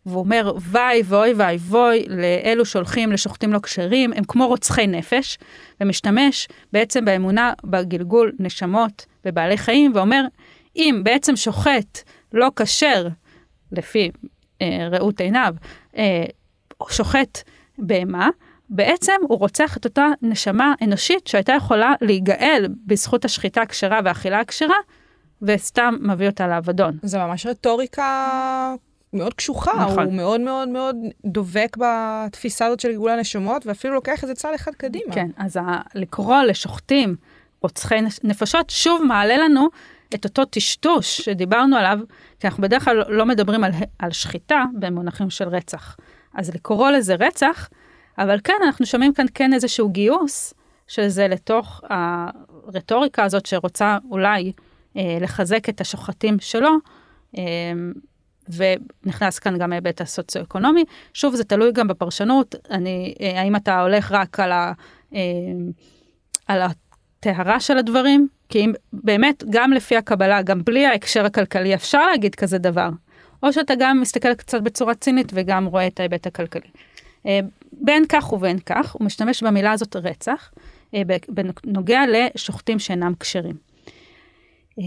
והוא 0.07 0.19
אומר, 0.21 0.53
ויי 0.61 1.03
ואוי 1.05 1.33
ואי 1.33 1.57
ואי 1.61 2.05
לאלו 2.09 2.65
שהולכים 2.65 3.13
לשוחטים 3.13 3.53
לא 3.53 3.59
כשרים, 3.59 4.13
הם 4.13 4.25
כמו 4.29 4.47
רוצחי 4.47 4.87
נפש, 4.87 5.39
ומשתמש 5.81 6.49
בעצם 6.73 7.05
באמונה 7.05 7.53
בגלגול 7.65 8.33
נשמות 8.39 9.07
בבעלי 9.25 9.57
חיים, 9.59 9.93
ואומר, 9.95 10.25
אם 10.77 11.01
בעצם 11.05 11.37
שוחט 11.37 11.99
לא 12.33 12.49
כשר, 12.57 13.09
לפי 13.73 14.11
אה, 14.63 14.89
ראות 14.91 15.21
עיניו, 15.21 15.55
אה, 15.97 16.25
שוחט 16.91 17.39
בהמה, 17.79 18.29
בעצם 18.71 19.13
הוא 19.29 19.39
רוצח 19.39 19.77
את 19.77 19.85
אותה 19.85 20.07
נשמה 20.23 20.75
אנושית 20.83 21.27
שהייתה 21.27 21.53
יכולה 21.53 21.95
להיגאל 22.01 22.67
בזכות 22.87 23.25
השחיטה 23.25 23.63
הכשרה 23.63 24.01
והאכילה 24.05 24.41
הכשרה, 24.41 24.77
וסתם 25.43 25.95
מביא 26.01 26.27
אותה 26.27 26.47
לאבדון. 26.47 26.99
זה 27.03 27.19
ממש 27.19 27.47
רטוריקה 27.47 28.75
מאוד 29.13 29.35
קשוחה, 29.35 29.73
נכון. 29.85 30.05
הוא 30.05 30.13
מאוד 30.13 30.41
מאוד 30.41 30.69
מאוד 30.69 30.97
דובק 31.25 31.77
בתפיסה 31.77 32.67
הזאת 32.67 32.81
של 32.81 32.89
גלגול 32.89 33.11
הנשמות, 33.11 33.67
ואפילו 33.67 33.95
לוקח 33.95 34.25
את 34.25 34.29
זה 34.29 34.35
צעד 34.35 34.55
אחד 34.55 34.73
קדימה. 34.75 35.15
כן, 35.15 35.31
אז 35.37 35.57
ה- 35.57 35.81
לקרוא 35.95 36.43
לשוחטים 36.43 37.17
רוצחי 37.63 37.99
נפשות, 38.25 38.71
שוב 38.71 39.03
מעלה 39.05 39.39
לנו 39.39 39.69
את 40.15 40.25
אותו 40.25 40.45
טשטוש 40.45 41.21
שדיברנו 41.21 41.77
עליו, 41.77 41.99
כי 42.41 42.47
אנחנו 42.47 42.63
בדרך 42.63 42.85
כלל 42.85 43.03
לא 43.09 43.27
מדברים 43.27 43.65
על, 43.65 43.73
על 43.99 44.11
שחיטה 44.13 44.65
במונחים 44.79 45.31
של 45.31 45.49
רצח. 45.49 45.97
אז 46.35 46.55
לקרוא 46.55 46.91
לזה 46.91 47.15
רצח, 47.15 47.69
אבל 48.19 48.39
כן, 48.45 48.55
אנחנו 48.67 48.87
שומעים 48.87 49.15
כאן 49.15 49.27
כן 49.35 49.53
איזשהו 49.53 49.89
גיוס 49.89 50.55
של 50.87 51.09
זה 51.09 51.29
לתוך 51.29 51.81
הרטוריקה 51.91 53.25
הזאת 53.25 53.47
שרוצה 53.47 53.99
אולי 54.11 54.53
אה, 54.97 55.19
לחזק 55.21 55.69
את 55.69 55.81
השוחטים 55.81 56.37
שלו, 56.41 56.71
אה, 57.39 57.43
ונכנס 58.57 59.39
כאן 59.39 59.59
גם 59.59 59.73
ההיבט 59.73 60.01
הסוציו-אקונומי. 60.01 60.85
שוב, 61.15 61.35
זה 61.35 61.45
תלוי 61.45 61.73
גם 61.73 61.89
בפרשנות, 61.89 62.55
אני, 62.71 63.15
אה, 63.21 63.41
האם 63.41 63.57
אתה 63.57 63.81
הולך 63.81 64.13
רק 64.13 64.41
על, 64.41 64.53
ה, 64.53 64.73
אה, 65.15 65.21
על 66.47 66.63
הטהרה 66.63 67.61
של 67.61 67.79
הדברים, 67.79 68.29
כי 68.49 68.65
אם 68.65 68.73
באמת, 68.93 69.45
גם 69.51 69.73
לפי 69.73 69.97
הקבלה, 69.97 70.43
גם 70.43 70.65
בלי 70.65 70.87
ההקשר 70.87 71.25
הכלכלי, 71.25 71.75
אפשר 71.75 72.07
להגיד 72.07 72.35
כזה 72.35 72.59
דבר. 72.59 72.89
או 73.43 73.53
שאתה 73.53 73.75
גם 73.79 74.01
מסתכל 74.01 74.35
קצת 74.35 74.63
בצורה 74.63 74.95
צינית 74.95 75.33
וגם 75.35 75.67
רואה 75.67 75.87
את 75.87 76.01
ההיבט 76.01 76.27
הכלכלי. 76.27 76.69
אה, 77.27 77.41
בין 77.73 78.05
כך 78.09 78.33
ובין 78.33 78.59
כך, 78.59 78.93
הוא 78.93 79.07
משתמש 79.07 79.43
במילה 79.43 79.73
הזאת 79.73 79.97
רצח, 79.97 80.53
בנוגע 81.29 82.01
לשוחטים 82.09 82.79
שאינם 82.79 83.13
כשרים. 83.21 83.57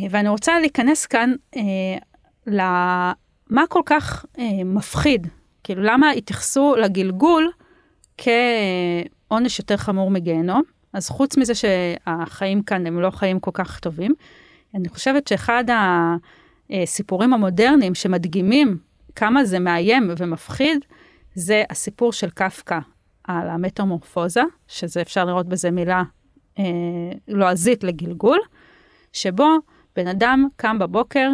ואני 0.09 0.29
רוצה 0.29 0.59
להיכנס 0.59 1.05
כאן 1.05 1.33
מה 3.51 3.63
כל 3.69 3.81
כך 3.85 4.25
אה, 4.39 4.63
מפחיד? 4.65 5.27
כאילו, 5.63 5.83
למה 5.83 6.11
התייחסו 6.11 6.75
לגלגול 6.75 7.51
כעונש 8.17 9.59
יותר 9.59 9.77
חמור 9.77 10.11
מגיהנום? 10.11 10.61
אז 10.93 11.09
חוץ 11.09 11.37
מזה 11.37 11.53
שהחיים 11.55 12.63
כאן 12.63 12.87
הם 12.87 13.01
לא 13.01 13.09
חיים 13.09 13.39
כל 13.39 13.51
כך 13.53 13.79
טובים, 13.79 14.13
אני 14.75 14.89
חושבת 14.89 15.27
שאחד 15.27 15.63
הסיפורים 16.69 17.33
המודרניים 17.33 17.95
שמדגימים 17.95 18.77
כמה 19.15 19.45
זה 19.45 19.59
מאיים 19.59 20.09
ומפחיד, 20.17 20.85
זה 21.35 21.63
הסיפור 21.69 22.13
של 22.13 22.29
קפקא 22.29 22.79
על 23.23 23.49
המטמורפוזה, 23.49 24.43
שזה 24.67 25.01
אפשר 25.01 25.25
לראות 25.25 25.47
בזה 25.47 25.71
מילה 25.71 26.03
אה, 26.59 26.63
לועזית 27.27 27.83
לגלגול, 27.83 28.39
שבו 29.13 29.57
בן 29.95 30.07
אדם 30.07 30.47
קם 30.55 30.79
בבוקר, 30.79 31.29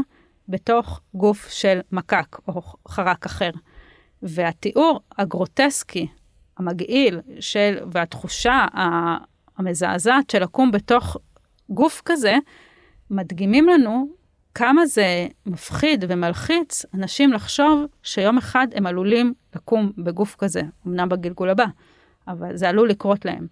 בתוך 0.50 1.02
גוף 1.14 1.50
של 1.50 1.80
מקק 1.92 2.38
או 2.48 2.62
חרק 2.88 3.26
אחר. 3.26 3.50
והתיאור 4.22 5.00
הגרוטסקי, 5.18 6.08
המגעיל, 6.58 7.22
של, 7.40 7.78
והתחושה 7.92 8.66
המזעזעת 9.58 10.30
של 10.30 10.44
לקום 10.44 10.72
בתוך 10.72 11.18
גוף 11.70 12.02
כזה, 12.06 12.36
מדגימים 13.10 13.70
לנו 13.70 14.10
כמה 14.56 14.86
זה 14.86 15.28
מפחיד 15.46 16.06
ומלחיץ 16.08 16.86
אנשים 16.94 17.34
לחשוב 17.34 17.86
שיום 18.04 18.38
אחד 18.38 18.68
הם 18.76 18.88
עלולים 18.88 19.34
לקום 19.56 19.92
בגוף 19.98 20.36
כזה, 20.36 20.62
אמנם 20.88 21.10
בגלגול 21.10 21.50
הבא, 21.50 21.66
אבל 22.28 22.58
זה 22.58 22.70
עלול 22.70 22.90
לקרות 22.90 23.26
להם. 23.26 23.48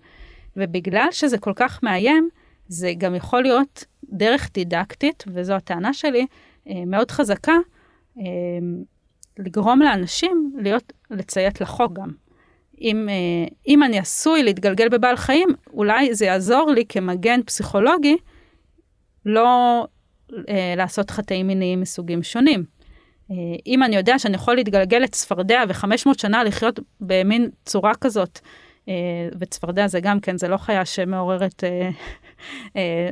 ובגלל 0.57 1.07
שזה 1.11 1.37
כל 1.37 1.53
כך 1.55 1.83
מאיים, 1.83 2.29
זה 2.67 2.91
גם 2.97 3.15
יכול 3.15 3.41
להיות 3.41 3.85
דרך 4.09 4.49
דידקטית, 4.53 5.23
וזו 5.27 5.53
הטענה 5.53 5.93
שלי, 5.93 6.27
מאוד 6.65 7.11
חזקה, 7.11 7.55
אה, 8.19 8.23
לגרום 9.37 9.81
לאנשים 9.81 10.53
להיות, 10.57 10.93
לציית 11.11 11.61
לחוק 11.61 11.93
גם. 11.93 12.09
אם, 12.81 13.09
אה, 13.09 13.47
אם 13.67 13.83
אני 13.83 13.99
עשוי 13.99 14.43
להתגלגל 14.43 14.89
בבעל 14.89 15.15
חיים, 15.15 15.47
אולי 15.73 16.15
זה 16.15 16.25
יעזור 16.25 16.71
לי 16.71 16.85
כמגן 16.89 17.43
פסיכולוגי 17.43 18.17
לא 19.25 19.87
לעשות 20.77 21.11
חטאים 21.11 21.47
מיניים 21.47 21.81
מסוגים 21.81 22.23
שונים. 22.23 22.63
אם 23.67 23.83
אני 23.83 23.95
יודע 23.95 24.19
שאני 24.19 24.35
יכול 24.35 24.55
להתגלגל 24.55 24.97
לצפרדע 24.97 25.63
ו-500 25.69 26.13
שנה 26.17 26.43
לחיות 26.43 26.79
במין 27.01 27.49
צורה 27.65 27.95
כזאת, 28.01 28.39
וצפרדע 29.39 29.87
זה 29.87 29.99
גם 29.99 30.19
כן, 30.19 30.37
זה 30.37 30.47
לא 30.47 30.57
חיה 30.57 30.85
שמעוררת 30.85 31.63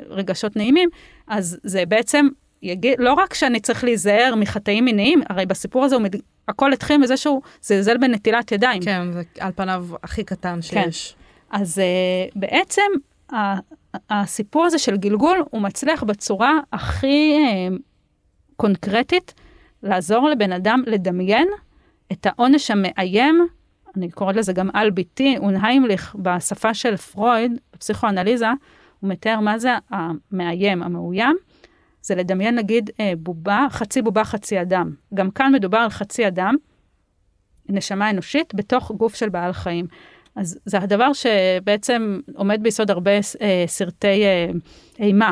רגשות 0.09 0.55
נעימים, 0.55 0.89
אז 1.27 1.59
זה 1.63 1.85
בעצם 1.85 2.27
יגיד, 2.63 2.99
לא 2.99 3.13
רק 3.13 3.33
שאני 3.33 3.59
צריך 3.59 3.83
להיזהר 3.83 4.35
מחטאים 4.35 4.85
מיניים, 4.85 5.21
הרי 5.29 5.45
בסיפור 5.45 5.85
הזה 5.85 5.99
מד... 5.99 6.15
הכל 6.47 6.73
התחיל 6.73 6.97
מזה 6.97 7.17
שהוא 7.17 7.41
זלזל 7.61 7.97
בנטילת 7.97 8.51
ידיים. 8.51 8.81
כן, 8.81 9.11
זה 9.11 9.21
על 9.39 9.51
פניו 9.55 9.87
הכי 10.03 10.23
קטן 10.23 10.55
כן. 10.55 10.61
שיש. 10.61 11.11
כן. 11.11 11.57
אז 11.57 11.81
uh, 11.81 12.31
בעצם 12.35 12.81
ה, 13.33 13.35
הסיפור 14.09 14.65
הזה 14.65 14.79
של 14.79 14.97
גלגול, 14.97 15.43
הוא 15.49 15.61
מצליח 15.61 16.03
בצורה 16.03 16.59
הכי 16.73 17.37
uh, 17.37 17.79
קונקרטית 18.55 19.33
לעזור 19.83 20.29
לבן 20.29 20.51
אדם 20.51 20.83
לדמיין 20.87 21.47
את 22.11 22.25
העונש 22.25 22.71
המאיים, 22.71 23.47
אני 23.97 24.11
קוראת 24.11 24.35
לזה 24.35 24.53
גם 24.53 24.69
על 24.73 24.89
ביתי, 24.89 25.37
אונהיימליך, 25.37 26.15
בשפה 26.19 26.73
של 26.73 26.97
פרויד, 26.97 27.51
בפסיכואנליזה, 27.73 28.47
הוא 28.99 29.09
מתאר 29.09 29.39
מה 29.39 29.59
זה 29.59 29.71
המאיים, 29.89 30.83
המאוים. 30.83 31.35
זה 32.03 32.15
לדמיין 32.15 32.55
נגיד 32.55 32.89
אה, 32.99 33.13
בובה, 33.17 33.67
חצי 33.69 34.01
בובה, 34.01 34.23
חצי 34.23 34.61
אדם. 34.61 34.93
גם 35.13 35.31
כאן 35.31 35.51
מדובר 35.55 35.77
על 35.77 35.89
חצי 35.89 36.27
אדם, 36.27 36.55
נשמה 37.69 38.09
אנושית, 38.09 38.53
בתוך 38.55 38.91
גוף 38.91 39.15
של 39.15 39.29
בעל 39.29 39.53
חיים. 39.53 39.87
אז 40.35 40.59
זה 40.65 40.79
הדבר 40.79 41.13
שבעצם 41.13 42.19
עומד 42.35 42.59
ביסוד 42.63 42.91
הרבה 42.91 43.11
אה, 43.41 43.63
סרטי 43.67 44.23
אה, 44.23 44.47
אימה. 44.99 45.31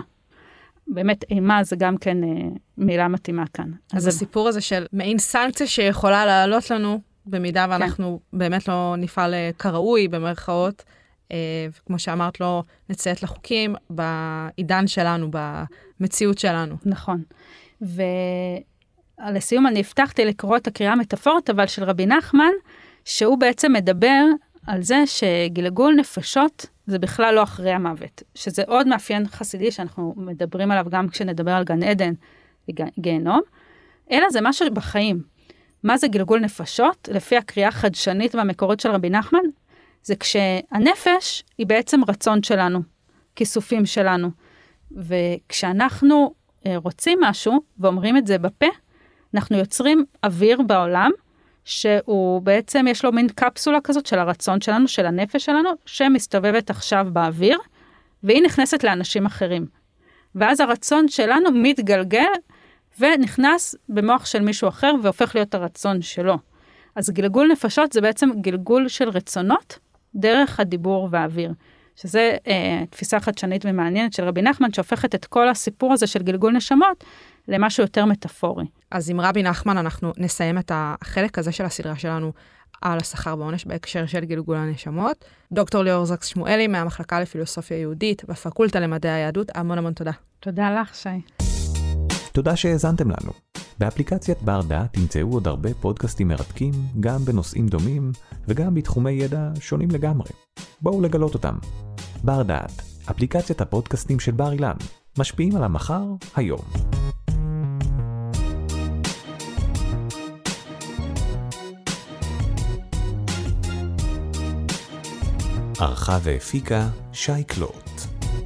באמת, 0.88 1.24
אימה 1.30 1.64
זה 1.64 1.76
גם 1.76 1.98
כן 1.98 2.24
אה, 2.24 2.30
מילה 2.78 3.08
מתאימה 3.08 3.44
כאן. 3.54 3.72
אז, 3.94 3.98
אז 3.98 4.08
הסיפור 4.08 4.48
הזה 4.48 4.62
של 4.62 4.86
מעין 4.94 5.18
סנקציה 5.18 5.68
שיכולה 5.68 6.26
לעלות 6.26 6.72
לנו, 6.72 7.02
במידה 7.26 7.66
כן. 7.66 7.72
ואנחנו 7.72 8.20
כן. 8.32 8.38
באמת 8.38 8.68
לא 8.68 8.96
נפעל 8.98 9.34
אה, 9.34 9.50
כראוי, 9.60 10.08
במרכאות, 10.08 10.84
וכמו 11.70 12.00
שאמרת, 12.00 12.40
לא 12.40 12.64
נציית 12.90 13.24
לחוקים 13.24 13.76
בעידן 13.90 14.88
שלנו, 14.88 15.30
במציאות 16.00 16.38
שלנו. 16.38 16.76
נכון. 16.86 17.24
ולסיום 19.22 19.68
אני 19.68 19.80
הבטחתי 19.80 20.26
לקרוא 20.26 20.58
את 20.58 20.68
הקריאה 20.68 20.92
המטאפורית, 20.92 21.50
אבל 21.50 21.68
של 21.68 21.84
רבי 21.84 22.06
נחמן, 22.06 22.52
שהוא 23.06 23.38
בעצם 23.38 23.74
מדבר 23.74 24.24
על 24.68 24.84
זה 24.84 25.04
שגלגול 25.06 25.96
נפשות 25.96 26.66
זה 26.88 27.00
בכלל 27.00 27.36
לא 27.36 27.44
אחרי 27.44 27.72
המוות, 27.72 28.24
שזה 28.36 28.64
עוד 28.68 28.88
מאפיין 28.88 29.28
חסידי 29.28 29.72
שאנחנו 29.72 30.14
מדברים 30.18 30.72
עליו 30.72 30.86
גם 30.90 31.10
כשנדבר 31.10 31.52
על 31.52 31.64
גן 31.64 31.84
עדן 31.84 32.14
וגיהנום, 32.70 33.42
אלא 34.12 34.30
זה 34.30 34.40
משהו 34.42 34.74
בחיים. 34.74 35.24
מה 35.84 35.98
זה 35.98 36.08
גלגול 36.08 36.40
נפשות? 36.40 37.10
לפי 37.12 37.38
הקריאה 37.38 37.68
החדשנית 37.68 38.36
והמקורית 38.36 38.80
של 38.80 38.92
רבי 38.92 39.10
נחמן, 39.10 39.40
זה 40.04 40.16
כשהנפש 40.16 41.44
היא 41.58 41.68
בעצם 41.68 42.02
רצון 42.08 42.44
שלנו, 42.44 42.80
כיסופים 43.36 43.86
שלנו. 43.86 44.30
וכשאנחנו 44.98 46.34
אה, 46.66 46.78
רוצים 46.78 47.20
משהו 47.22 47.62
ואומרים 47.80 48.18
את 48.18 48.28
זה 48.28 48.38
בפה, 48.38 48.66
אנחנו 49.34 49.58
יוצרים 49.58 50.06
אוויר 50.24 50.62
בעולם 50.62 51.12
שהוא 51.66 52.42
בעצם 52.42 52.86
יש 52.90 53.06
לו 53.06 53.12
מין 53.12 53.28
קפסולה 53.36 53.82
כזאת 53.82 54.06
של 54.06 54.20
הרצון 54.20 54.62
שלנו, 54.62 54.88
של 54.88 55.06
הנפש 55.06 55.46
שלנו, 55.46 55.70
שמסתובבת 55.86 56.70
עכשיו 56.70 57.08
באוויר, 57.14 57.60
והיא 58.24 58.44
נכנסת 58.44 58.84
לאנשים 58.84 59.26
אחרים. 59.26 59.66
ואז 60.36 60.60
הרצון 60.60 61.08
שלנו 61.08 61.52
מתגלגל 61.52 62.32
ונכנס 63.00 63.76
במוח 63.90 64.26
של 64.26 64.40
מישהו 64.40 64.68
אחר 64.68 64.94
והופך 65.04 65.36
להיות 65.36 65.56
הרצון 65.56 66.02
שלו. 66.02 66.38
אז 66.96 67.10
גלגול 67.10 67.48
נפשות 67.52 67.94
זה 67.94 68.02
בעצם 68.02 68.30
גלגול 68.42 68.88
של 68.88 69.10
רצונות 69.10 69.80
דרך 70.16 70.60
הדיבור 70.60 71.08
והאוויר. 71.12 71.54
שזה 71.96 72.36
אה, 72.48 72.84
תפיסה 72.90 73.20
חדשנית 73.20 73.66
ומעניינת 73.66 74.14
של 74.14 74.24
רבי 74.24 74.42
נחמן, 74.42 74.74
שהופכת 74.74 75.16
את 75.16 75.26
כל 75.26 75.50
הסיפור 75.50 75.94
הזה 75.94 76.08
של 76.08 76.24
גלגול 76.24 76.54
נשמות 76.54 77.04
למשהו 77.48 77.84
יותר 77.84 78.06
מטאפורי. 78.06 78.66
אז 78.92 79.10
עם 79.10 79.22
רבי 79.22 79.44
נחמן 79.44 79.78
אנחנו 79.78 80.12
נסיים 80.18 80.58
את 80.58 80.72
החלק 80.76 81.40
הזה 81.40 81.52
של 81.52 81.66
הסדרה 81.66 81.96
שלנו 81.96 82.32
על 82.82 82.98
השכר 82.98 83.36
בעונש 83.36 83.66
בהקשר 83.66 84.06
של 84.06 84.26
גלגול 84.26 84.58
הנשמות. 84.58 85.26
דוקטור 85.52 85.84
ליאור 85.84 86.06
זקס 86.06 86.28
שמואלי 86.28 86.68
מהמחלקה 86.68 87.20
לפילוסופיה 87.20 87.78
יהודית 87.78 88.26
בפקולטה 88.26 88.80
למדעי 88.80 89.12
היהדות, 89.12 89.52
המון 89.56 89.78
המון 89.78 89.94
תודה. 89.94 90.12
תודה 90.40 90.82
לך, 90.82 90.96
שי. 90.96 91.10
תודה 92.34 92.56
שהאזנתם 92.56 93.10
לנו. 93.10 93.32
באפליקציית 93.82 94.42
בר 94.42 94.62
דעת 94.62 94.94
תמצאו 94.94 95.34
עוד 95.34 95.48
הרבה 95.48 95.74
פודקאסטים 95.74 96.28
מרתקים, 96.28 96.72
גם 97.00 97.26
בנושאים 97.26 97.68
דומים 97.68 98.12
וגם 98.48 98.74
בתחומי 98.74 99.12
ידע 99.12 99.50
שונים 99.60 99.92
לגמרי. 99.92 100.30
בואו 100.82 101.02
לגלות 101.02 101.34
אותם. 101.34 101.56
בר 102.24 102.44
דעת, 102.44 102.82
אפליקציית 103.12 103.62
הפודקאסטים 103.62 104.20
של 104.20 104.32
בר 104.32 104.52
אילן, 104.52 104.76
משפיעים 105.18 105.56
על 105.56 105.64
המחר, 105.64 106.04
היום. 106.36 106.60
ערכה 115.80 116.18
והפיקה 116.24 116.90
שי 117.14 117.44
קלוט. 117.44 118.02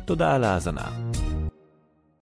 תודה 0.06 0.36
על 0.36 0.44
ההאזנה. 0.44 1.05